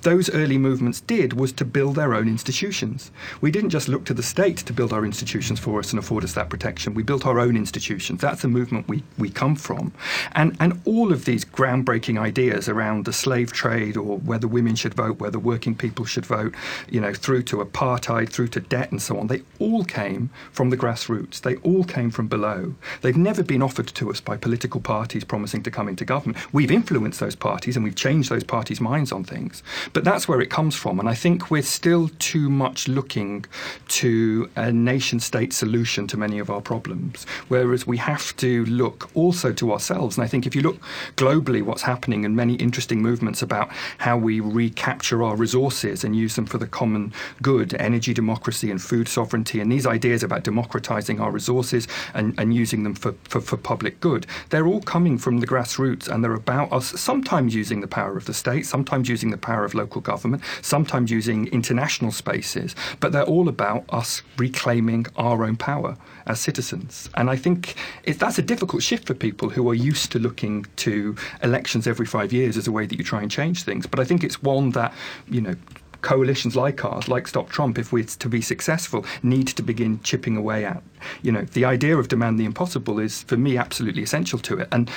[0.01, 3.11] those early movements did was to build their own institutions.
[3.41, 6.23] We didn't just look to the state to build our institutions for us and afford
[6.23, 6.95] us that protection.
[6.95, 8.21] We built our own institutions.
[8.21, 9.93] That's the movement we, we come from.
[10.31, 14.95] And, and all of these groundbreaking ideas around the slave trade or whether women should
[14.95, 16.55] vote, whether working people should vote,
[16.89, 20.71] you know, through to apartheid, through to debt and so on, they all came from
[20.71, 21.41] the grassroots.
[21.41, 22.73] They all came from below.
[23.01, 26.51] They've never been offered to us by political parties promising to come into government.
[26.51, 29.61] We've influenced those parties and we've changed those parties' minds on things.
[29.91, 30.99] But that's where it comes from.
[30.99, 33.45] And I think we're still too much looking
[33.89, 39.09] to a nation state solution to many of our problems, whereas we have to look
[39.15, 40.17] also to ourselves.
[40.17, 40.79] And I think if you look
[41.15, 46.35] globally, what's happening and many interesting movements about how we recapture our resources and use
[46.35, 51.19] them for the common good, energy democracy and food sovereignty, and these ideas about democratizing
[51.19, 55.39] our resources and, and using them for, for, for public good, they're all coming from
[55.39, 59.31] the grassroots and they're about us sometimes using the power of the state, sometimes using
[59.31, 65.05] the power of local government, sometimes using international spaces, but they're all about us reclaiming
[65.15, 67.09] our own power as citizens.
[67.15, 70.65] And I think it, that's a difficult shift for people who are used to looking
[70.77, 73.85] to elections every five years as a way that you try and change things.
[73.87, 74.93] But I think it's one that,
[75.29, 75.55] you know,
[76.03, 80.37] coalitions like ours, like Stop Trump, if we're to be successful, need to begin chipping
[80.37, 80.83] away at.
[81.21, 84.67] You know, the idea of demand the impossible is, for me, absolutely essential to it.
[84.71, 84.89] And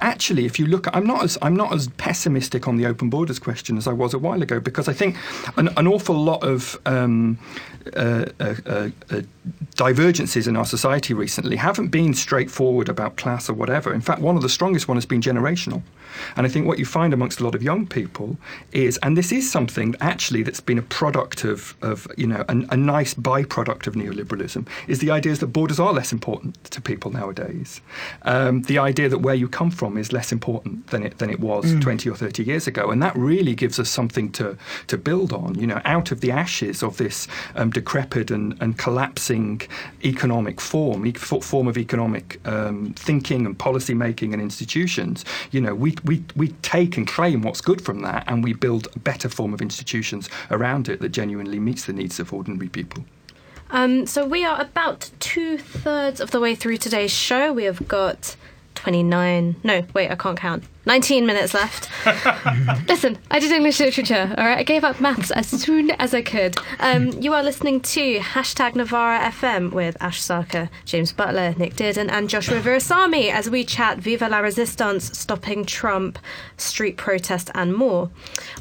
[0.00, 3.38] actually, if you look, I'm not as I'm not as pessimistic on the open borders
[3.38, 5.16] question as I was a while ago because I think
[5.56, 7.38] an, an awful lot of um,
[7.96, 9.22] uh, uh, uh, uh
[9.74, 13.94] divergences in our society recently haven't been straightforward about class or whatever.
[13.94, 15.82] In fact, one of the strongest one has been generational.
[16.36, 18.36] And I think what you find amongst a lot of young people
[18.72, 22.56] is, and this is something actually that's been a product of, of you know, a,
[22.70, 27.10] a nice byproduct of neoliberalism, is the idea that borders are less important to people
[27.10, 27.80] nowadays.
[28.22, 31.40] Um, the idea that where you come from is less important than it than it
[31.40, 31.80] was mm.
[31.80, 34.56] 20 or 30 years ago, and that really gives us something to
[34.88, 35.54] to build on.
[35.54, 39.62] You know, out of the ashes of this um, decrepit and, and collapsing
[40.04, 45.74] economic form, e- form of economic um, thinking and policy making and institutions, you know,
[45.74, 49.28] we, we, we take and claim what's good from that and we build a better
[49.28, 53.04] form of institutions around it that genuinely meets the needs of ordinary people.
[53.70, 57.52] Um, so we are about two thirds of the way through today's show.
[57.52, 58.36] We have got
[58.82, 59.54] 29.
[59.62, 60.64] No, wait, I can't count.
[60.86, 61.88] 19 minutes left.
[62.88, 64.58] Listen, I did English literature, all right?
[64.58, 66.56] I gave up maths as soon as I could.
[66.80, 72.10] Um, you are listening to hashtag Novara FM with Ash Sarkar, James Butler, Nick Dearden,
[72.10, 76.18] and Joshua Virasami as we chat Viva la Resistance, Stopping Trump,
[76.56, 78.10] Street Protest, and more.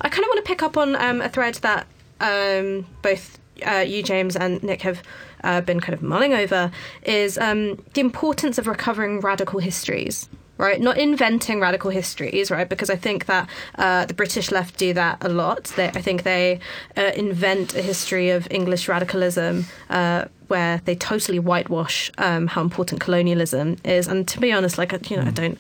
[0.01, 1.87] I kind of want to pick up on um, a thread that
[2.19, 5.01] um, both uh, you, James, and Nick have
[5.43, 6.71] uh, been kind of mulling over
[7.03, 10.29] is um, the importance of recovering radical histories.
[10.57, 12.69] Right, not inventing radical histories, right?
[12.69, 15.63] Because I think that uh, the British left do that a lot.
[15.75, 16.59] They, I think they
[16.95, 23.01] uh, invent a history of English radicalism uh, where they totally whitewash um, how important
[23.01, 24.07] colonialism is.
[24.07, 25.33] And to be honest, like you know, I hmm.
[25.33, 25.57] don't.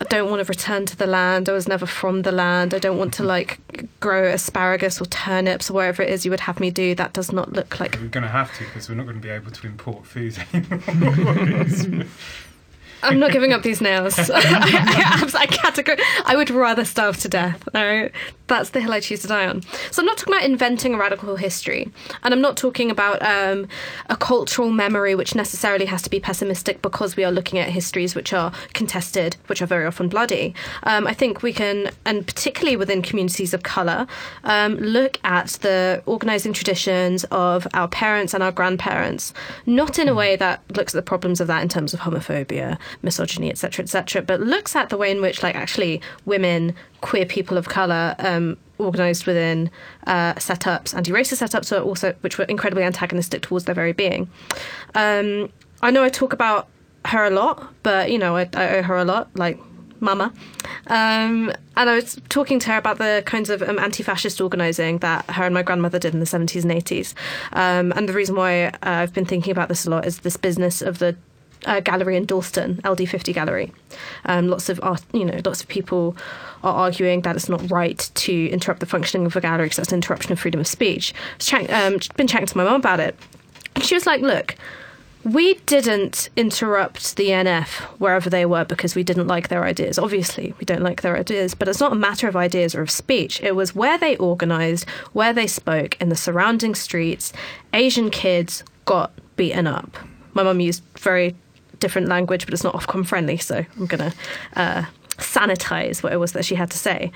[0.00, 1.48] I don't want to return to the land.
[1.48, 2.74] I was never from the land.
[2.74, 6.40] I don't want to like grow asparagus or turnips or whatever it is you would
[6.40, 6.94] have me do.
[6.94, 7.98] That does not look like.
[8.00, 10.36] We're going to have to because we're not going to be able to import food
[10.52, 12.06] anymore.
[13.02, 14.18] I'm not giving up these nails.
[14.18, 17.68] I, I, I, categor- I would rather starve to death.
[18.48, 19.62] That's the hill I choose to die on.
[19.90, 21.90] So I'm not talking about inventing a radical history,
[22.22, 23.66] and I'm not talking about um,
[24.08, 28.14] a cultural memory which necessarily has to be pessimistic because we are looking at histories
[28.14, 30.54] which are contested, which are very often bloody.
[30.84, 34.06] Um, I think we can, and particularly within communities of colour,
[34.44, 39.34] um, look at the organising traditions of our parents and our grandparents,
[39.66, 42.78] not in a way that looks at the problems of that in terms of homophobia
[43.02, 47.56] misogyny, etc., etc., but looks at the way in which, like, actually women, queer people
[47.56, 49.70] of color, um, organized within
[50.06, 54.28] uh, setups, anti-racist setups, are also which were incredibly antagonistic towards their very being.
[54.94, 55.50] Um,
[55.82, 56.68] I know I talk about
[57.06, 59.58] her a lot, but you know I, I owe her a lot, like
[60.00, 60.32] mama.
[60.88, 64.98] Um, and I was talking to her about the kinds of um, anti fascist organising
[64.98, 67.14] that her and my grandmother did in the 70s and 80s.
[67.52, 70.36] Um, and the reason why uh, I've been thinking about this a lot is this
[70.36, 71.16] business of the
[71.66, 73.72] uh, gallery in Dalston, LD50 Gallery.
[74.24, 76.16] Um, lots of art, you know, lots of people
[76.62, 79.92] are arguing that it's not right to interrupt the functioning of a gallery because that's
[79.92, 81.12] an interruption of freedom of speech.
[81.52, 83.16] I've um, been chatting to my mum about it.
[83.74, 84.56] And she was like, look,
[85.26, 89.98] we didn't interrupt the NF wherever they were because we didn't like their ideas.
[89.98, 92.90] Obviously, we don't like their ideas, but it's not a matter of ideas or of
[92.90, 93.42] speech.
[93.42, 97.32] It was where they organised, where they spoke, in the surrounding streets.
[97.72, 99.96] Asian kids got beaten up.
[100.32, 101.34] My mum used very
[101.80, 104.16] different language, but it's not Ofcom friendly, so I'm going to
[104.54, 104.84] uh,
[105.18, 107.12] sanitize what it was that she had to say.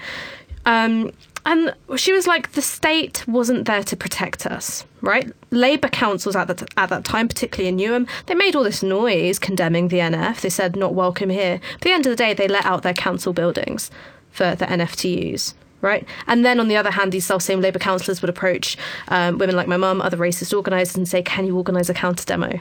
[0.66, 1.12] Um,
[1.46, 5.32] and she was like, the state wasn't there to protect us, right?
[5.50, 9.38] Labour councils at that, at that time, particularly in Newham, they made all this noise
[9.38, 10.42] condemning the NF.
[10.42, 11.60] They said, not welcome here.
[11.74, 13.90] At the end of the day, they let out their council buildings
[14.30, 16.06] for the NF to use right?
[16.26, 18.76] And then on the other hand, these self same Labour councillors would approach
[19.08, 22.24] um, women like my mum, other racist organisers, and say, Can you organise a counter
[22.24, 22.60] demo?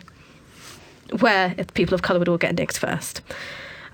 [1.19, 3.21] Where people of colour would all get nicked first.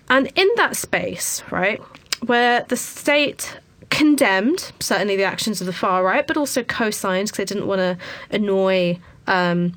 [0.10, 1.82] And in that space, right,
[2.26, 3.58] where the state
[3.90, 7.80] condemned certainly the actions of the far right, but also co-signed because they didn't want
[7.80, 7.98] to
[8.32, 9.00] annoy.
[9.28, 9.76] Um,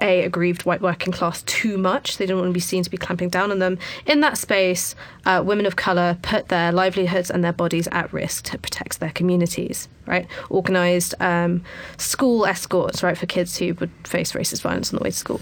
[0.00, 2.16] a aggrieved white working class too much.
[2.16, 3.78] They didn't want to be seen to be clamping down on them.
[4.06, 4.94] In that space,
[5.26, 9.10] uh, women of colour put their livelihoods and their bodies at risk to protect their
[9.10, 10.26] communities, right?
[10.50, 11.62] Organised um,
[11.98, 15.40] school escorts, right, for kids who would face racist violence on the way to school.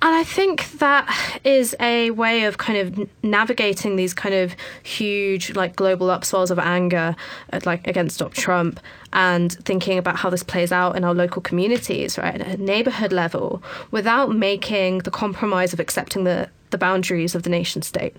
[0.00, 5.56] And I think that is a way of kind of navigating these kind of huge,
[5.56, 7.16] like global upswells of anger,
[7.50, 8.78] at, like against Trump,
[9.12, 13.12] and thinking about how this plays out in our local communities, right, at a neighborhood
[13.12, 18.14] level, without making the compromise of accepting the the boundaries of the nation state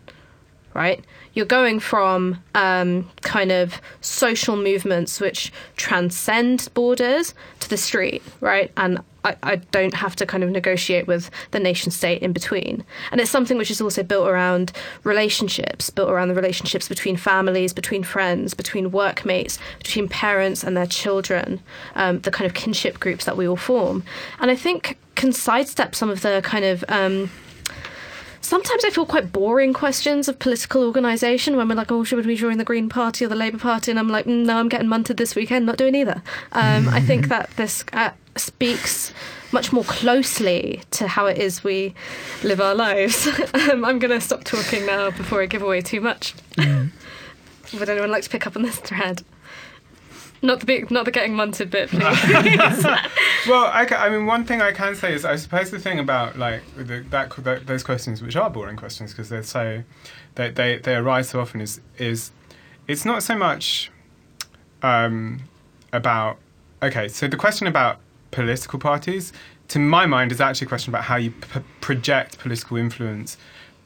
[0.74, 1.04] right?
[1.34, 8.72] You're going from um, kind of social movements which transcend borders to the street, right?
[8.78, 12.86] And I, I, don't have to kind of negotiate with the nation state in between.
[13.12, 14.72] And it's something which is also built around
[15.04, 20.86] relationships, built around the relationships between families, between friends, between workmates, between parents and their
[20.86, 21.60] children,
[21.96, 24.04] um, the kind of kinship groups that we all form.
[24.40, 27.30] And I think can sidestep some of the kind of um,
[28.42, 32.36] sometimes I feel quite boring questions of political organisation when we're like, oh, should we
[32.36, 33.92] join the Green Party or the Labour Party?
[33.92, 36.22] And I'm like, mm, no, I'm getting munted this weekend, not doing either.
[36.52, 39.14] Um, I think that this uh, speaks
[39.52, 41.94] much more closely to how it is we
[42.44, 43.28] live our lives.
[43.54, 46.36] um, I'm going to stop talking now before I give away too much.
[46.56, 46.92] Mm.
[47.80, 49.24] Would anyone like to pick up on this thread?
[50.42, 52.02] Not the big, not the getting munted bit, please.
[53.48, 56.38] well, I, I, mean, one thing I can say is, I suppose the thing about
[56.38, 59.84] like the, that, that those questions, which are boring questions because they're so,
[60.36, 62.32] they, they they arise so often, is is
[62.88, 63.92] it's not so much
[64.82, 65.42] um,
[65.92, 66.38] about
[66.82, 67.10] okay.
[67.10, 68.00] So the question about
[68.32, 69.34] political parties,
[69.70, 73.38] to my mind, is actually a question about how you p- project political influence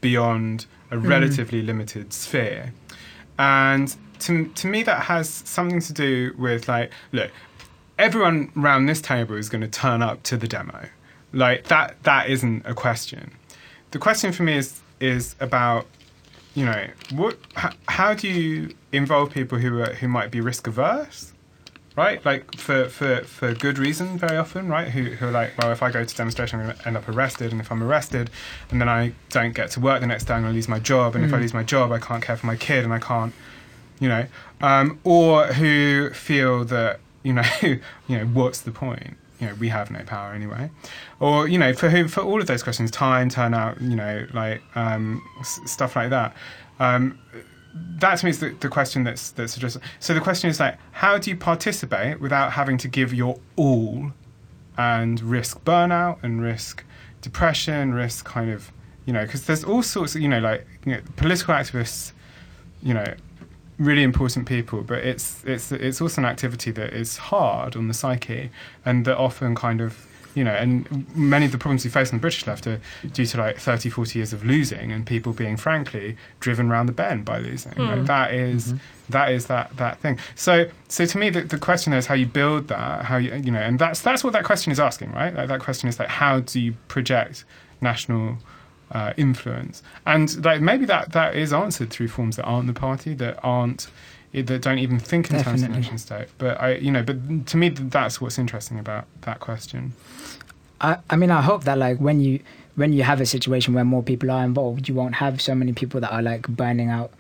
[0.01, 1.08] beyond a mm.
[1.08, 1.66] relatively mm.
[1.66, 2.74] limited sphere,
[3.39, 7.32] and to, to me that has something to do with like look
[7.97, 10.88] everyone around this table is going to turn up to the demo
[11.32, 13.32] like that that isn't a question
[13.91, 15.86] the question for me is is about
[16.55, 20.67] you know what how, how do you involve people who are who might be risk
[20.67, 21.34] averse
[21.95, 25.71] right like for, for for good reason very often right who, who are like well
[25.71, 28.30] if i go to demonstration i'm going to end up arrested and if i'm arrested
[28.71, 30.80] and then i don't get to work the next day i'm going to lose my
[30.80, 31.28] job and mm.
[31.28, 31.41] if i mm.
[31.41, 33.34] lose my job i can't care for my kid and i can't
[34.00, 34.26] you know,
[34.62, 37.80] um, or who feel that you know, you
[38.10, 39.18] know, what's the point?
[39.39, 40.70] You know, we have no power anyway,
[41.20, 44.62] or you know, for who for all of those questions, time, turnout, you know, like
[44.76, 46.36] um, s- stuff like that.
[46.80, 47.20] Um,
[47.74, 49.80] that to me is the, the question that's that's addressed.
[50.00, 54.12] So the question is like, how do you participate without having to give your all,
[54.78, 56.84] and risk burnout and risk
[57.22, 58.72] depression, risk kind of,
[59.06, 62.12] you know, because there's all sorts of, you know, like you know, political activists,
[62.82, 63.14] you know,
[63.78, 67.93] really important people, but it's it's it's also an activity that is hard on the
[67.93, 68.49] psyche
[68.86, 72.17] and that often kind of you know, and many of the problems we face on
[72.17, 72.80] the British left are
[73.13, 76.93] due to like 30, 40 years of losing and people being, frankly, driven round the
[76.93, 77.74] bend by losing.
[77.74, 77.97] Mm.
[77.97, 78.78] Like that is, mm-hmm.
[79.09, 80.17] that is that that thing.
[80.36, 83.51] So, so to me, the, the question is how you build that, how you, you
[83.51, 85.34] know, and that's that's what that question is asking, right?
[85.34, 87.45] Like that question is like, how do you project
[87.82, 88.38] national
[88.94, 89.84] uh, influence.
[90.06, 93.88] And like maybe that that is answered through forms that aren't the party, that aren't
[94.32, 95.62] that don't even think in Definitely.
[95.62, 96.28] terms of nation state.
[96.38, 99.94] But I, you know, but to me, that's what's interesting about that question.
[100.82, 102.39] I, I mean, I hope that like when you
[102.76, 105.74] when you have a situation where more people are involved, you won't have so many
[105.74, 107.12] people that are like burning out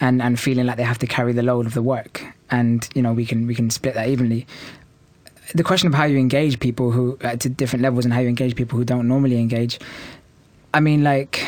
[0.00, 2.24] and and feeling like they have to carry the load of the work.
[2.50, 4.46] And you know, we can we can split that evenly.
[5.54, 8.56] The question of how you engage people who at different levels and how you engage
[8.56, 9.78] people who don't normally engage
[10.76, 11.40] I mean, like,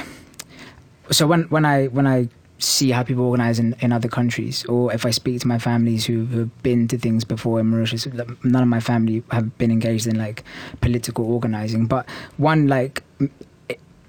[1.10, 4.90] so when when I when I see how people organize in, in other countries, or
[4.90, 8.06] if I speak to my families who have been to things before in Mauritius,
[8.42, 10.44] none of my family have been engaged in like
[10.80, 11.84] political organizing.
[11.84, 12.08] But
[12.38, 13.02] one like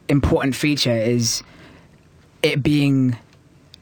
[0.08, 1.44] important feature is
[2.42, 3.18] it being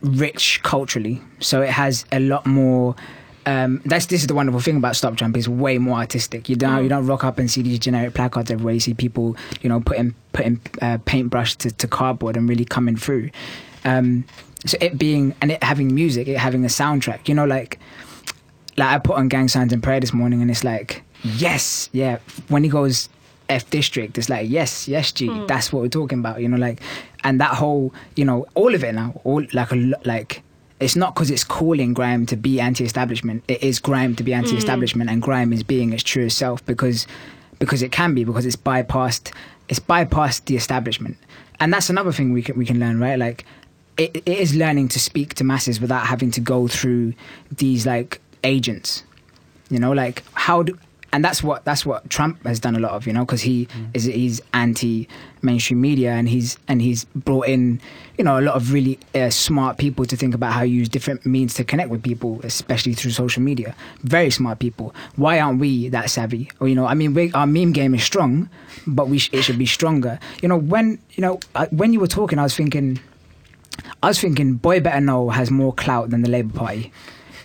[0.02, 1.22] rich culturally.
[1.40, 2.96] So it has a lot more
[3.48, 6.50] um, that's this is the wonderful thing about Stop Trump is way more artistic.
[6.50, 6.84] You don't mm.
[6.84, 8.74] you don't rock up and see these generic placards everywhere.
[8.74, 12.98] You see people you know putting putting uh, paintbrush to, to cardboard and really coming
[12.98, 13.30] through.
[13.86, 14.26] Um,
[14.66, 17.30] so it being and it having music, it having a soundtrack.
[17.30, 17.80] You know, like
[18.76, 22.20] like I put on Gang Signs and Prayer this morning, and it's like yes, yeah.
[22.50, 23.08] When he goes
[23.48, 25.30] F District, it's like yes, yes, G.
[25.30, 25.48] Mm.
[25.48, 26.42] That's what we're talking about.
[26.42, 26.82] You know, like
[27.24, 30.44] and that whole you know all of it now, all like a like
[30.80, 33.44] it's not because it's calling grime to be anti-establishment.
[33.48, 35.14] It is grime to be anti-establishment, mm.
[35.14, 37.08] and grime is being its truest self because
[37.60, 39.34] because it can be because it's bypassed
[39.70, 41.18] it's bypassed the establishment,
[41.60, 43.20] and that's another thing we can we can learn right.
[43.20, 43.46] Like
[43.98, 47.14] it, it is learning to speak to masses without having to go through
[47.52, 49.04] these like agents.
[49.70, 50.78] You know, like how do
[51.12, 53.66] and that's what that's what Trump has done a lot of, you know, because he
[53.66, 53.90] mm.
[53.94, 55.08] is he's anti
[55.42, 57.80] mainstream media and he's and he's brought in,
[58.18, 60.90] you know, a lot of really uh, smart people to think about how you use
[60.90, 63.76] different means to connect with people, especially through social media.
[64.04, 64.94] Very smart people.
[65.16, 66.50] Why aren't we that savvy?
[66.60, 68.50] Or you know, I mean, we, our meme game is strong,
[68.86, 70.20] but we sh- it should be stronger.
[70.42, 71.40] You know, when you know
[71.72, 73.00] when you were talking, I was thinking,
[74.04, 76.92] I was thinking, boy better know has more clout than the Labour Party.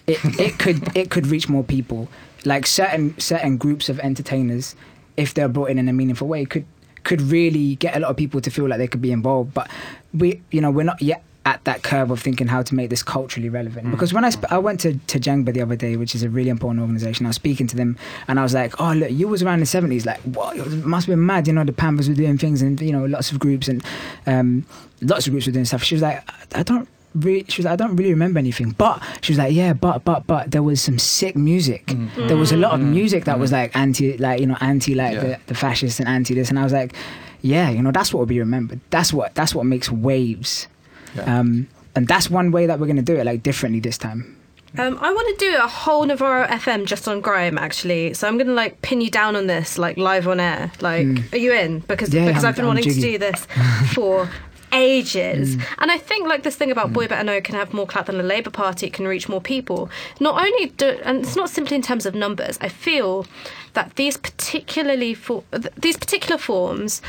[0.07, 2.09] It it could it could reach more people
[2.45, 4.75] like certain certain groups of entertainers,
[5.17, 6.65] if they're brought in in a meaningful way, could
[7.05, 9.55] could really get a lot of people to feel like they could be involved.
[9.55, 9.71] But
[10.15, 13.03] we, you know, we're not yet at that curve of thinking how to make this
[13.03, 13.89] culturally relevant.
[13.89, 13.91] Mm.
[13.91, 16.29] Because when I sp- I went to to JENGBA the other day, which is a
[16.29, 17.97] really important organization, I was speaking to them,
[18.29, 20.07] and I was like, "Oh, look, you was around the '70s.
[20.07, 20.57] Like, what?
[20.57, 21.47] It must have been mad.
[21.47, 23.83] You know, the Panthers were doing things, and you know, lots of groups and
[24.27, 24.65] um,
[25.01, 26.23] lots of groups were doing stuff." She was like,
[26.55, 28.71] "I don't." Really, she was like, I don't really remember anything.
[28.71, 31.87] But she was like, yeah, but but but there was some sick music.
[31.87, 32.29] Mm.
[32.29, 32.91] There was a lot of mm.
[32.91, 33.41] music that mm.
[33.41, 35.21] was like anti, like you know, anti like yeah.
[35.21, 36.49] the, the fascists and anti this.
[36.49, 36.95] And I was like,
[37.43, 38.81] yeah, you know, that's what will be remembered.
[38.91, 40.69] That's what that's what makes waves.
[41.15, 41.39] Yeah.
[41.39, 44.39] Um, and that's one way that we're gonna do it like differently this time.
[44.79, 48.15] Um, I want to do a whole Novara FM just on grime, actually.
[48.15, 50.73] So I'm going to like pin you down on this, like live on air.
[50.81, 51.33] Like, mm.
[51.33, 51.81] are you in?
[51.81, 53.01] Because yeah, because i have been I'm wanting jiggy.
[53.01, 53.45] to do this
[53.93, 54.31] for
[54.73, 55.57] ages.
[55.57, 55.67] Mm.
[55.79, 56.95] And I think like this thing about mm.
[56.95, 59.41] Boy Better Know can have more clout than the Labour Party, it can reach more
[59.41, 59.91] people.
[60.21, 62.59] Not only do, and it's not simply in terms of numbers.
[62.61, 63.27] I feel
[63.75, 65.45] that these particularly for
[65.77, 67.03] these particular forms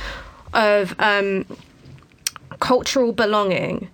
[0.53, 1.45] of um,
[2.59, 3.89] cultural belonging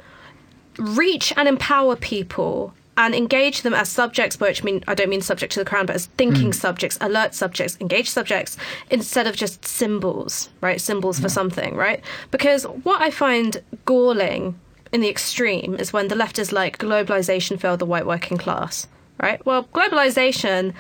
[0.78, 5.22] reach and empower people and engage them as subjects, which I mean I don't mean
[5.22, 6.54] subject to the crown, but as thinking mm.
[6.54, 8.58] subjects, alert subjects, engaged subjects,
[8.91, 10.82] instead of just symbols, right?
[10.82, 11.24] Symbols yeah.
[11.24, 12.04] for something, right?
[12.30, 14.60] Because what I find galling
[14.91, 18.86] in the extreme is when the left is like globalization failed the white working class,
[19.24, 19.43] right?
[19.45, 20.74] Well, globalization.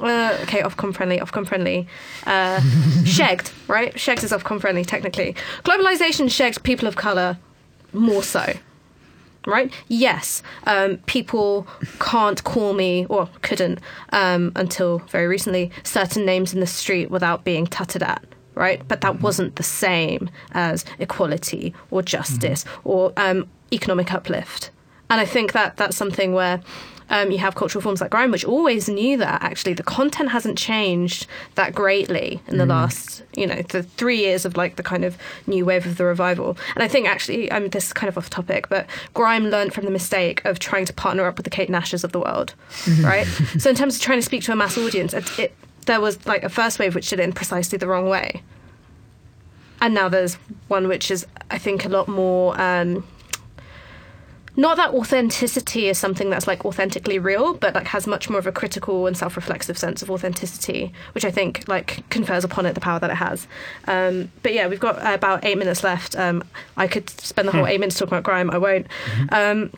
[0.00, 1.88] Uh, okay, Ofcom friendly, Ofcom friendly.
[2.26, 2.60] Uh,
[3.04, 3.98] shagged, right?
[3.98, 5.34] Shagged is Ofcom friendly, technically.
[5.64, 7.38] Globalization shagged people of color
[7.94, 8.52] more so,
[9.46, 9.72] right?
[9.88, 11.66] Yes, um, people
[12.00, 13.80] can't call me, or couldn't
[14.12, 18.24] um, until very recently, certain names in the street without being tutted at.
[18.54, 22.88] Right, but that wasn't the same as equality or justice mm-hmm.
[22.88, 24.70] or um, economic uplift.
[25.10, 26.62] And I think that that's something where
[27.08, 30.58] um, you have cultural forms like grime, which always knew that actually the content hasn't
[30.58, 32.70] changed that greatly in the mm.
[32.70, 36.04] last, you know, the three years of like the kind of new wave of the
[36.04, 36.56] revival.
[36.74, 39.72] And I think actually, I mean, this is kind of off topic, but grime learned
[39.72, 42.54] from the mistake of trying to partner up with the Kate Nashes of the world,
[42.82, 43.04] mm-hmm.
[43.04, 43.26] right?
[43.58, 45.54] so in terms of trying to speak to a mass audience, it, it,
[45.86, 48.42] there was like a first wave which did it in precisely the wrong way.
[49.80, 50.34] And now there's
[50.68, 52.58] one which is, I think, a lot more.
[52.60, 53.06] Um,
[54.56, 58.46] not that authenticity is something that's like authentically real, but like has much more of
[58.46, 62.80] a critical and self-reflexive sense of authenticity, which I think like confers upon it the
[62.80, 63.46] power that it has.
[63.86, 66.16] Um, but yeah, we've got about eight minutes left.
[66.16, 66.42] Um,
[66.76, 67.68] I could spend the whole hmm.
[67.68, 68.50] eight minutes talking about grime.
[68.50, 68.86] I won't.
[68.88, 69.34] Mm-hmm.
[69.34, 69.70] Um,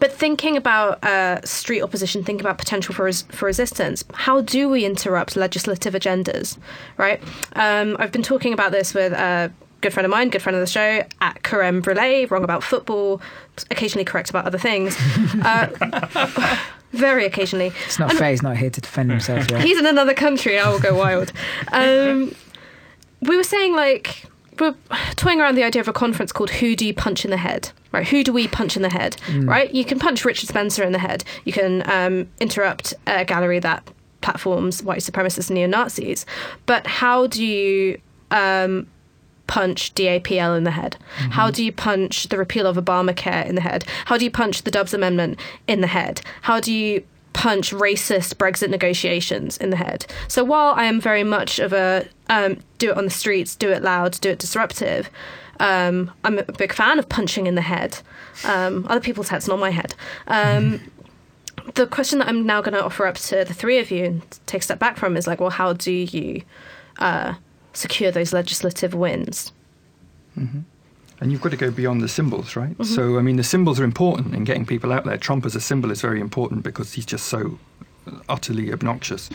[0.00, 4.68] but thinking about uh, street opposition, thinking about potential for res- for resistance, how do
[4.68, 6.56] we interrupt legislative agendas,
[6.96, 7.22] right?
[7.54, 9.50] Um, I've been talking about this with uh,
[9.82, 13.20] good friend of mine, good friend of the show, at Karem Brule, wrong about football,
[13.70, 14.96] occasionally correct about other things.
[15.44, 16.56] Uh,
[16.92, 17.72] very occasionally.
[17.86, 18.30] It's not and fair.
[18.30, 19.50] He's not here to defend himself.
[19.50, 19.62] Yet.
[19.62, 20.58] He's in another country.
[20.58, 21.32] I will go wild.
[21.72, 22.34] Um,
[23.22, 24.26] we were saying like
[24.60, 24.74] we're
[25.16, 27.70] toying around the idea of a conference called "Who Do You Punch in the Head?"
[27.92, 28.06] Right?
[28.06, 29.16] Who do we punch in the head?
[29.26, 29.48] Mm.
[29.48, 29.72] Right?
[29.72, 31.24] You can punch Richard Spencer in the head.
[31.44, 36.24] You can um, interrupt a gallery that platforms white supremacists and neo Nazis.
[36.66, 38.86] But how do you um,
[39.52, 40.96] punch DAPL in the head?
[41.18, 41.32] Mm-hmm.
[41.32, 43.84] How do you punch the repeal of Obamacare in the head?
[44.06, 45.38] How do you punch the Dubs Amendment
[45.68, 46.22] in the head?
[46.40, 50.06] How do you punch racist Brexit negotiations in the head?
[50.26, 53.70] So while I am very much of a um, do it on the streets, do
[53.70, 55.10] it loud, do it disruptive,
[55.60, 57.98] um, I'm a big fan of punching in the head.
[58.46, 59.94] Um, other people's heads, not my head.
[60.28, 60.80] Um,
[61.74, 64.40] the question that I'm now going to offer up to the three of you and
[64.46, 66.40] take a step back from is like, well, how do you
[67.00, 67.34] uh,
[67.72, 69.52] secure those legislative wins.
[70.38, 70.60] Mm-hmm.
[71.20, 72.70] And you've got to go beyond the symbols, right?
[72.70, 72.82] Mm-hmm.
[72.82, 75.16] So, I mean, the symbols are important in getting people out there.
[75.16, 77.58] Trump as a symbol is very important because he's just so
[78.28, 79.30] utterly obnoxious,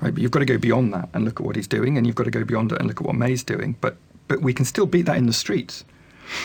[0.00, 0.12] right?
[0.12, 2.16] But you've got to go beyond that and look at what he's doing, and you've
[2.16, 3.76] got to go beyond it and look at what May's doing.
[3.80, 3.96] But
[4.28, 5.84] but we can still beat that in the streets.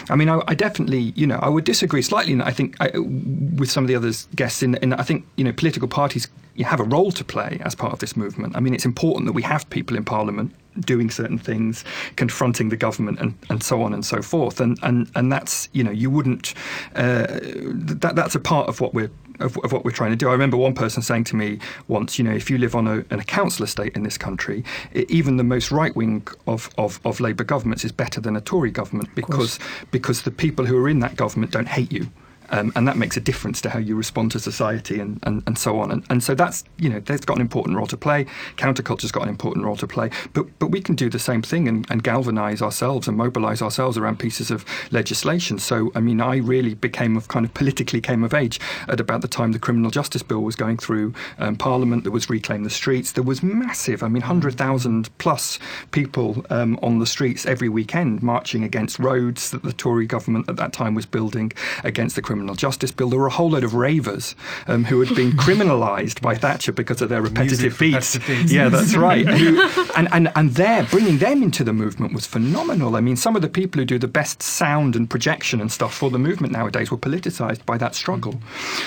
[0.10, 2.42] I mean, I, I, definitely, you know, I would disagree slightly.
[2.42, 5.54] I think I, with some of the others guests in, in I think you know
[5.54, 6.28] political parties
[6.58, 8.56] you have a role to play as part of this movement.
[8.56, 11.84] I mean, it's important that we have people in Parliament doing certain things,
[12.16, 14.60] confronting the government, and, and so on and so forth.
[14.60, 16.56] And and and that's you know you wouldn't
[16.96, 20.30] uh, that that's a part of what we're of, of, what we're trying to do.
[20.30, 23.06] I remember one person saying to me once, you know, if you live on a,
[23.12, 27.20] a council estate in this country, it, even the most right wing of, of, of
[27.20, 29.60] Labour governments is better than a Tory government because
[29.92, 32.08] because the people who are in that government don't hate you.
[32.50, 35.58] Um, and that makes a difference to how you respond to society and, and, and
[35.58, 35.92] so on.
[35.92, 38.26] And, and so that's, you know, that's got an important role to play.
[38.56, 40.10] Counterculture's got an important role to play.
[40.34, 43.98] But, but we can do the same thing and, and galvanise ourselves and mobilise ourselves
[43.98, 45.60] around pieces of legislation.
[45.60, 49.22] So, I mean, I really became of kind of politically came of age at about
[49.22, 52.04] the time the Criminal Justice Bill was going through um, Parliament.
[52.04, 53.14] There was Reclaim the Streets.
[53.14, 55.60] There was massive, I mean, 100,000 plus
[55.92, 60.56] people um, on the streets every weekend marching against roads that the Tory government at
[60.58, 61.52] that time was building,
[61.84, 64.36] against the criminal criminal justice bill, there were a whole load of ravers
[64.68, 68.20] um, who had been criminalised by Thatcher because of their repetitive beats.
[68.20, 68.52] beats.
[68.52, 69.28] Yeah, that's right.
[69.28, 69.60] Who,
[69.96, 72.96] and, and, and there, bringing them into the movement was phenomenal.
[72.96, 75.96] I mean, some of the people who do the best sound and projection and stuff
[75.96, 78.40] for the movement nowadays were politicised by that struggle.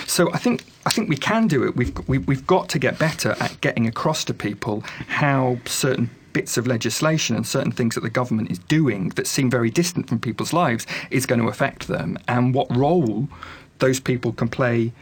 [0.07, 1.77] So I think I think we can do it.
[1.77, 5.59] We've we, have we have got to get better at getting across to people how
[5.67, 9.71] certain bits of legislation and certain things that the government is doing that seem very
[9.71, 12.19] distant from people's lives is going to affect them.
[12.29, 13.29] And what role
[13.79, 14.93] those people can play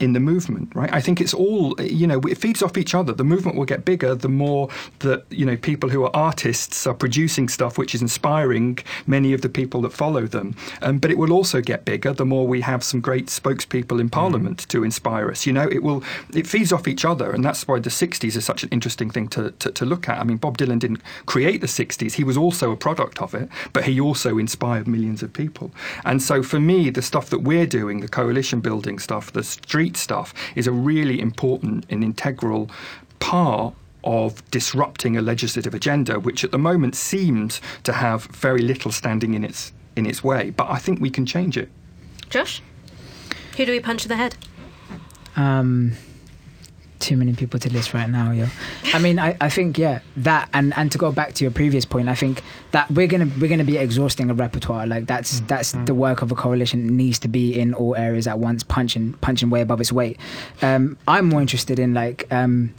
[0.00, 0.92] in the movement, right?
[0.92, 3.12] I think it's all, you know, it feeds off each other.
[3.12, 4.68] The movement will get bigger the more
[5.00, 9.42] that, you know, people who are artists are producing stuff which is inspiring many of
[9.42, 10.56] the people that follow them.
[10.80, 14.08] Um, but it will also get bigger the more we have some great spokespeople in
[14.08, 14.68] Parliament mm.
[14.68, 15.46] to inspire us.
[15.46, 16.02] You know, it will,
[16.34, 17.30] it feeds off each other.
[17.30, 20.18] And that's why the 60s is such an interesting thing to, to, to look at.
[20.18, 23.50] I mean, Bob Dylan didn't create the 60s, he was also a product of it,
[23.74, 25.70] but he also inspired millions of people.
[26.06, 29.89] And so for me, the stuff that we're doing, the coalition building stuff, the street
[29.90, 32.68] street stuff is a really important and integral
[33.18, 38.92] part of disrupting a legislative agenda, which at the moment seems to have very little
[38.92, 40.50] standing in its in its way.
[40.50, 41.68] But I think we can change it.
[42.30, 42.62] Josh,
[43.56, 44.36] who do we punch in the head?
[45.36, 45.92] Um,
[47.00, 48.46] too many people to list right now, yo.
[48.94, 51.84] I mean, I, I think yeah that and and to go back to your previous
[51.84, 54.86] point, I think that we're gonna we're gonna be exhausting a repertoire.
[54.86, 55.86] Like that's that's mm.
[55.86, 59.14] the work of a coalition it needs to be in all areas at once, punching
[59.14, 60.18] punching way above its weight.
[60.62, 62.30] Um, I'm more interested in like.
[62.32, 62.74] Um,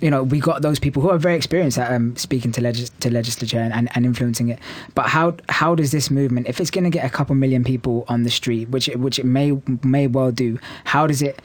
[0.00, 2.90] you know, we got those people who are very experienced at um, speaking to, legis-
[3.00, 4.58] to legislature and, and, and, influencing it.
[4.94, 8.04] But how how does this movement, if it's going to get a couple million people
[8.08, 11.40] on the street, which it, which it may may well do, how does it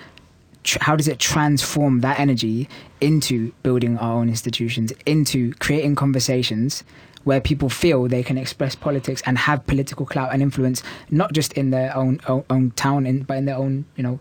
[0.64, 2.68] tr- how does it transform that energy
[3.00, 6.84] into building our own institutions, into creating conversations
[7.24, 11.54] where people feel they can express politics and have political clout and influence, not just
[11.54, 14.20] in their own own, own town, in, but in their own you know,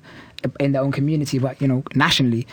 [0.59, 2.47] in their own community, but you know, nationally.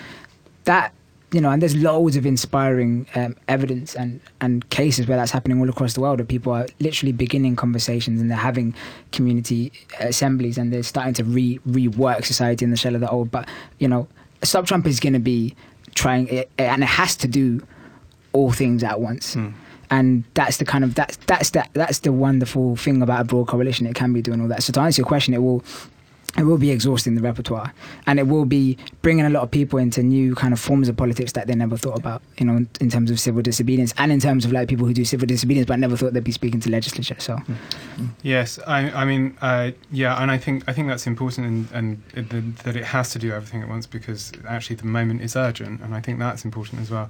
[0.64, 0.94] That
[1.32, 5.60] you know, and there's loads of inspiring um, evidence and, and cases where that's happening
[5.60, 8.74] all across the world, where people are literally beginning conversations and they're having
[9.12, 13.30] community assemblies and they're starting to re rework society in the shell of the old.
[13.30, 13.48] But
[13.80, 14.08] you know,
[14.44, 15.56] Stop Trump is going to be
[15.96, 17.66] trying, it, and it has to do
[18.32, 19.36] all things at once.
[19.36, 19.54] Mm.
[19.90, 23.48] And that's the kind of that's that's that that's the wonderful thing about a broad
[23.48, 23.88] coalition.
[23.88, 24.64] It can be doing all that.
[24.64, 25.64] So to answer your question, it will
[26.38, 27.74] it will be exhausting the repertoire
[28.06, 30.96] and it will be bringing a lot of people into new kind of forms of
[30.96, 34.20] politics that they never thought about you know in terms of civil disobedience and in
[34.20, 36.70] terms of like people who do civil disobedience but never thought they'd be speaking to
[36.70, 37.40] legislature so
[38.22, 42.34] yes i, I mean uh, yeah and i think i think that's important and, and
[42.34, 45.82] it, that it has to do everything at once because actually the moment is urgent
[45.82, 47.10] and i think that's important as well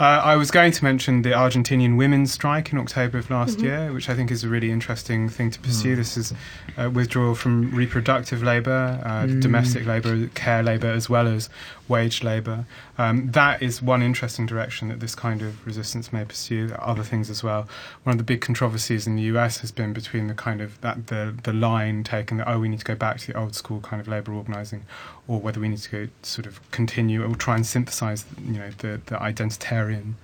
[0.00, 3.66] uh, i was going to mention the argentinian women's strike in october of last mm-hmm.
[3.66, 5.96] year which i think is a really interesting thing to pursue mm.
[5.96, 6.34] this is
[6.76, 9.40] uh, withdrawal from reproductive labour labour, uh, mm.
[9.40, 11.48] domestic labour, care labour, as well as
[11.88, 12.64] wage labour.
[12.96, 16.72] Um, that is one interesting direction that this kind of resistance may pursue.
[16.78, 17.68] Other things as well.
[18.04, 21.08] One of the big controversies in the US has been between the kind of that
[21.08, 23.80] the the line taken that oh we need to go back to the old school
[23.80, 24.84] kind of labour organising,
[25.28, 28.70] or whether we need to go sort of continue or try and synthesise you know
[28.78, 30.14] the the identitarian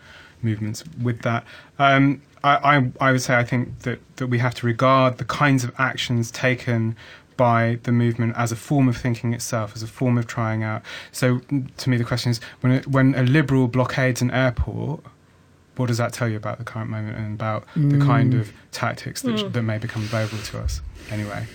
[0.42, 1.44] movements with that.
[1.78, 5.24] Um, I, I, I, would say I think that, that we have to regard the
[5.24, 6.96] kinds of actions taken
[7.40, 10.82] by the movement as a form of thinking itself, as a form of trying out.
[11.10, 11.40] So,
[11.78, 15.00] to me, the question is when a, when a liberal blockades an airport,
[15.76, 17.92] what does that tell you about the current moment and about mm.
[17.92, 19.52] the kind of tactics that, mm.
[19.54, 20.82] that may become available to us?
[21.10, 21.46] Anyway.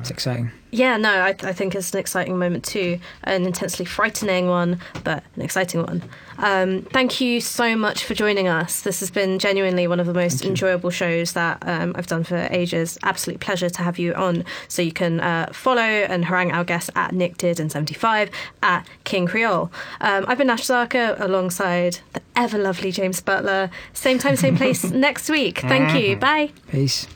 [0.00, 0.50] It's exciting.
[0.70, 5.22] Yeah, no, I, I think it's an exciting moment too, an intensely frightening one, but
[5.36, 6.02] an exciting one.
[6.38, 8.82] Um, thank you so much for joining us.
[8.82, 12.48] This has been genuinely one of the most enjoyable shows that um, I've done for
[12.50, 12.98] ages.
[13.04, 14.44] Absolute pleasure to have you on.
[14.66, 18.30] So you can uh, follow and harangue our guests at Nick Dearden 75
[18.62, 19.70] at King Kreol.
[20.00, 23.70] Um, I've been Ash Sarkar alongside the ever lovely James Butler.
[23.92, 25.60] Same time, same place next week.
[25.60, 26.16] Thank you.
[26.16, 26.50] Bye.
[26.68, 27.06] Peace.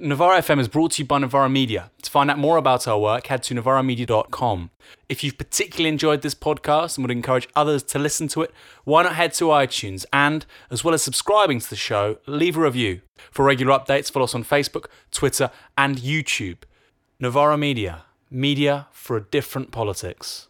[0.00, 1.90] Novara FM is brought to you by Novara Media.
[2.02, 4.70] To find out more about our work, head to novaramedia.com.
[5.08, 8.52] If you've particularly enjoyed this podcast and would encourage others to listen to it,
[8.84, 12.60] why not head to iTunes and, as well as subscribing to the show, leave a
[12.60, 13.00] review.
[13.32, 16.58] For regular updates, follow us on Facebook, Twitter, and YouTube.
[17.18, 20.47] Novara Media, media for a different politics.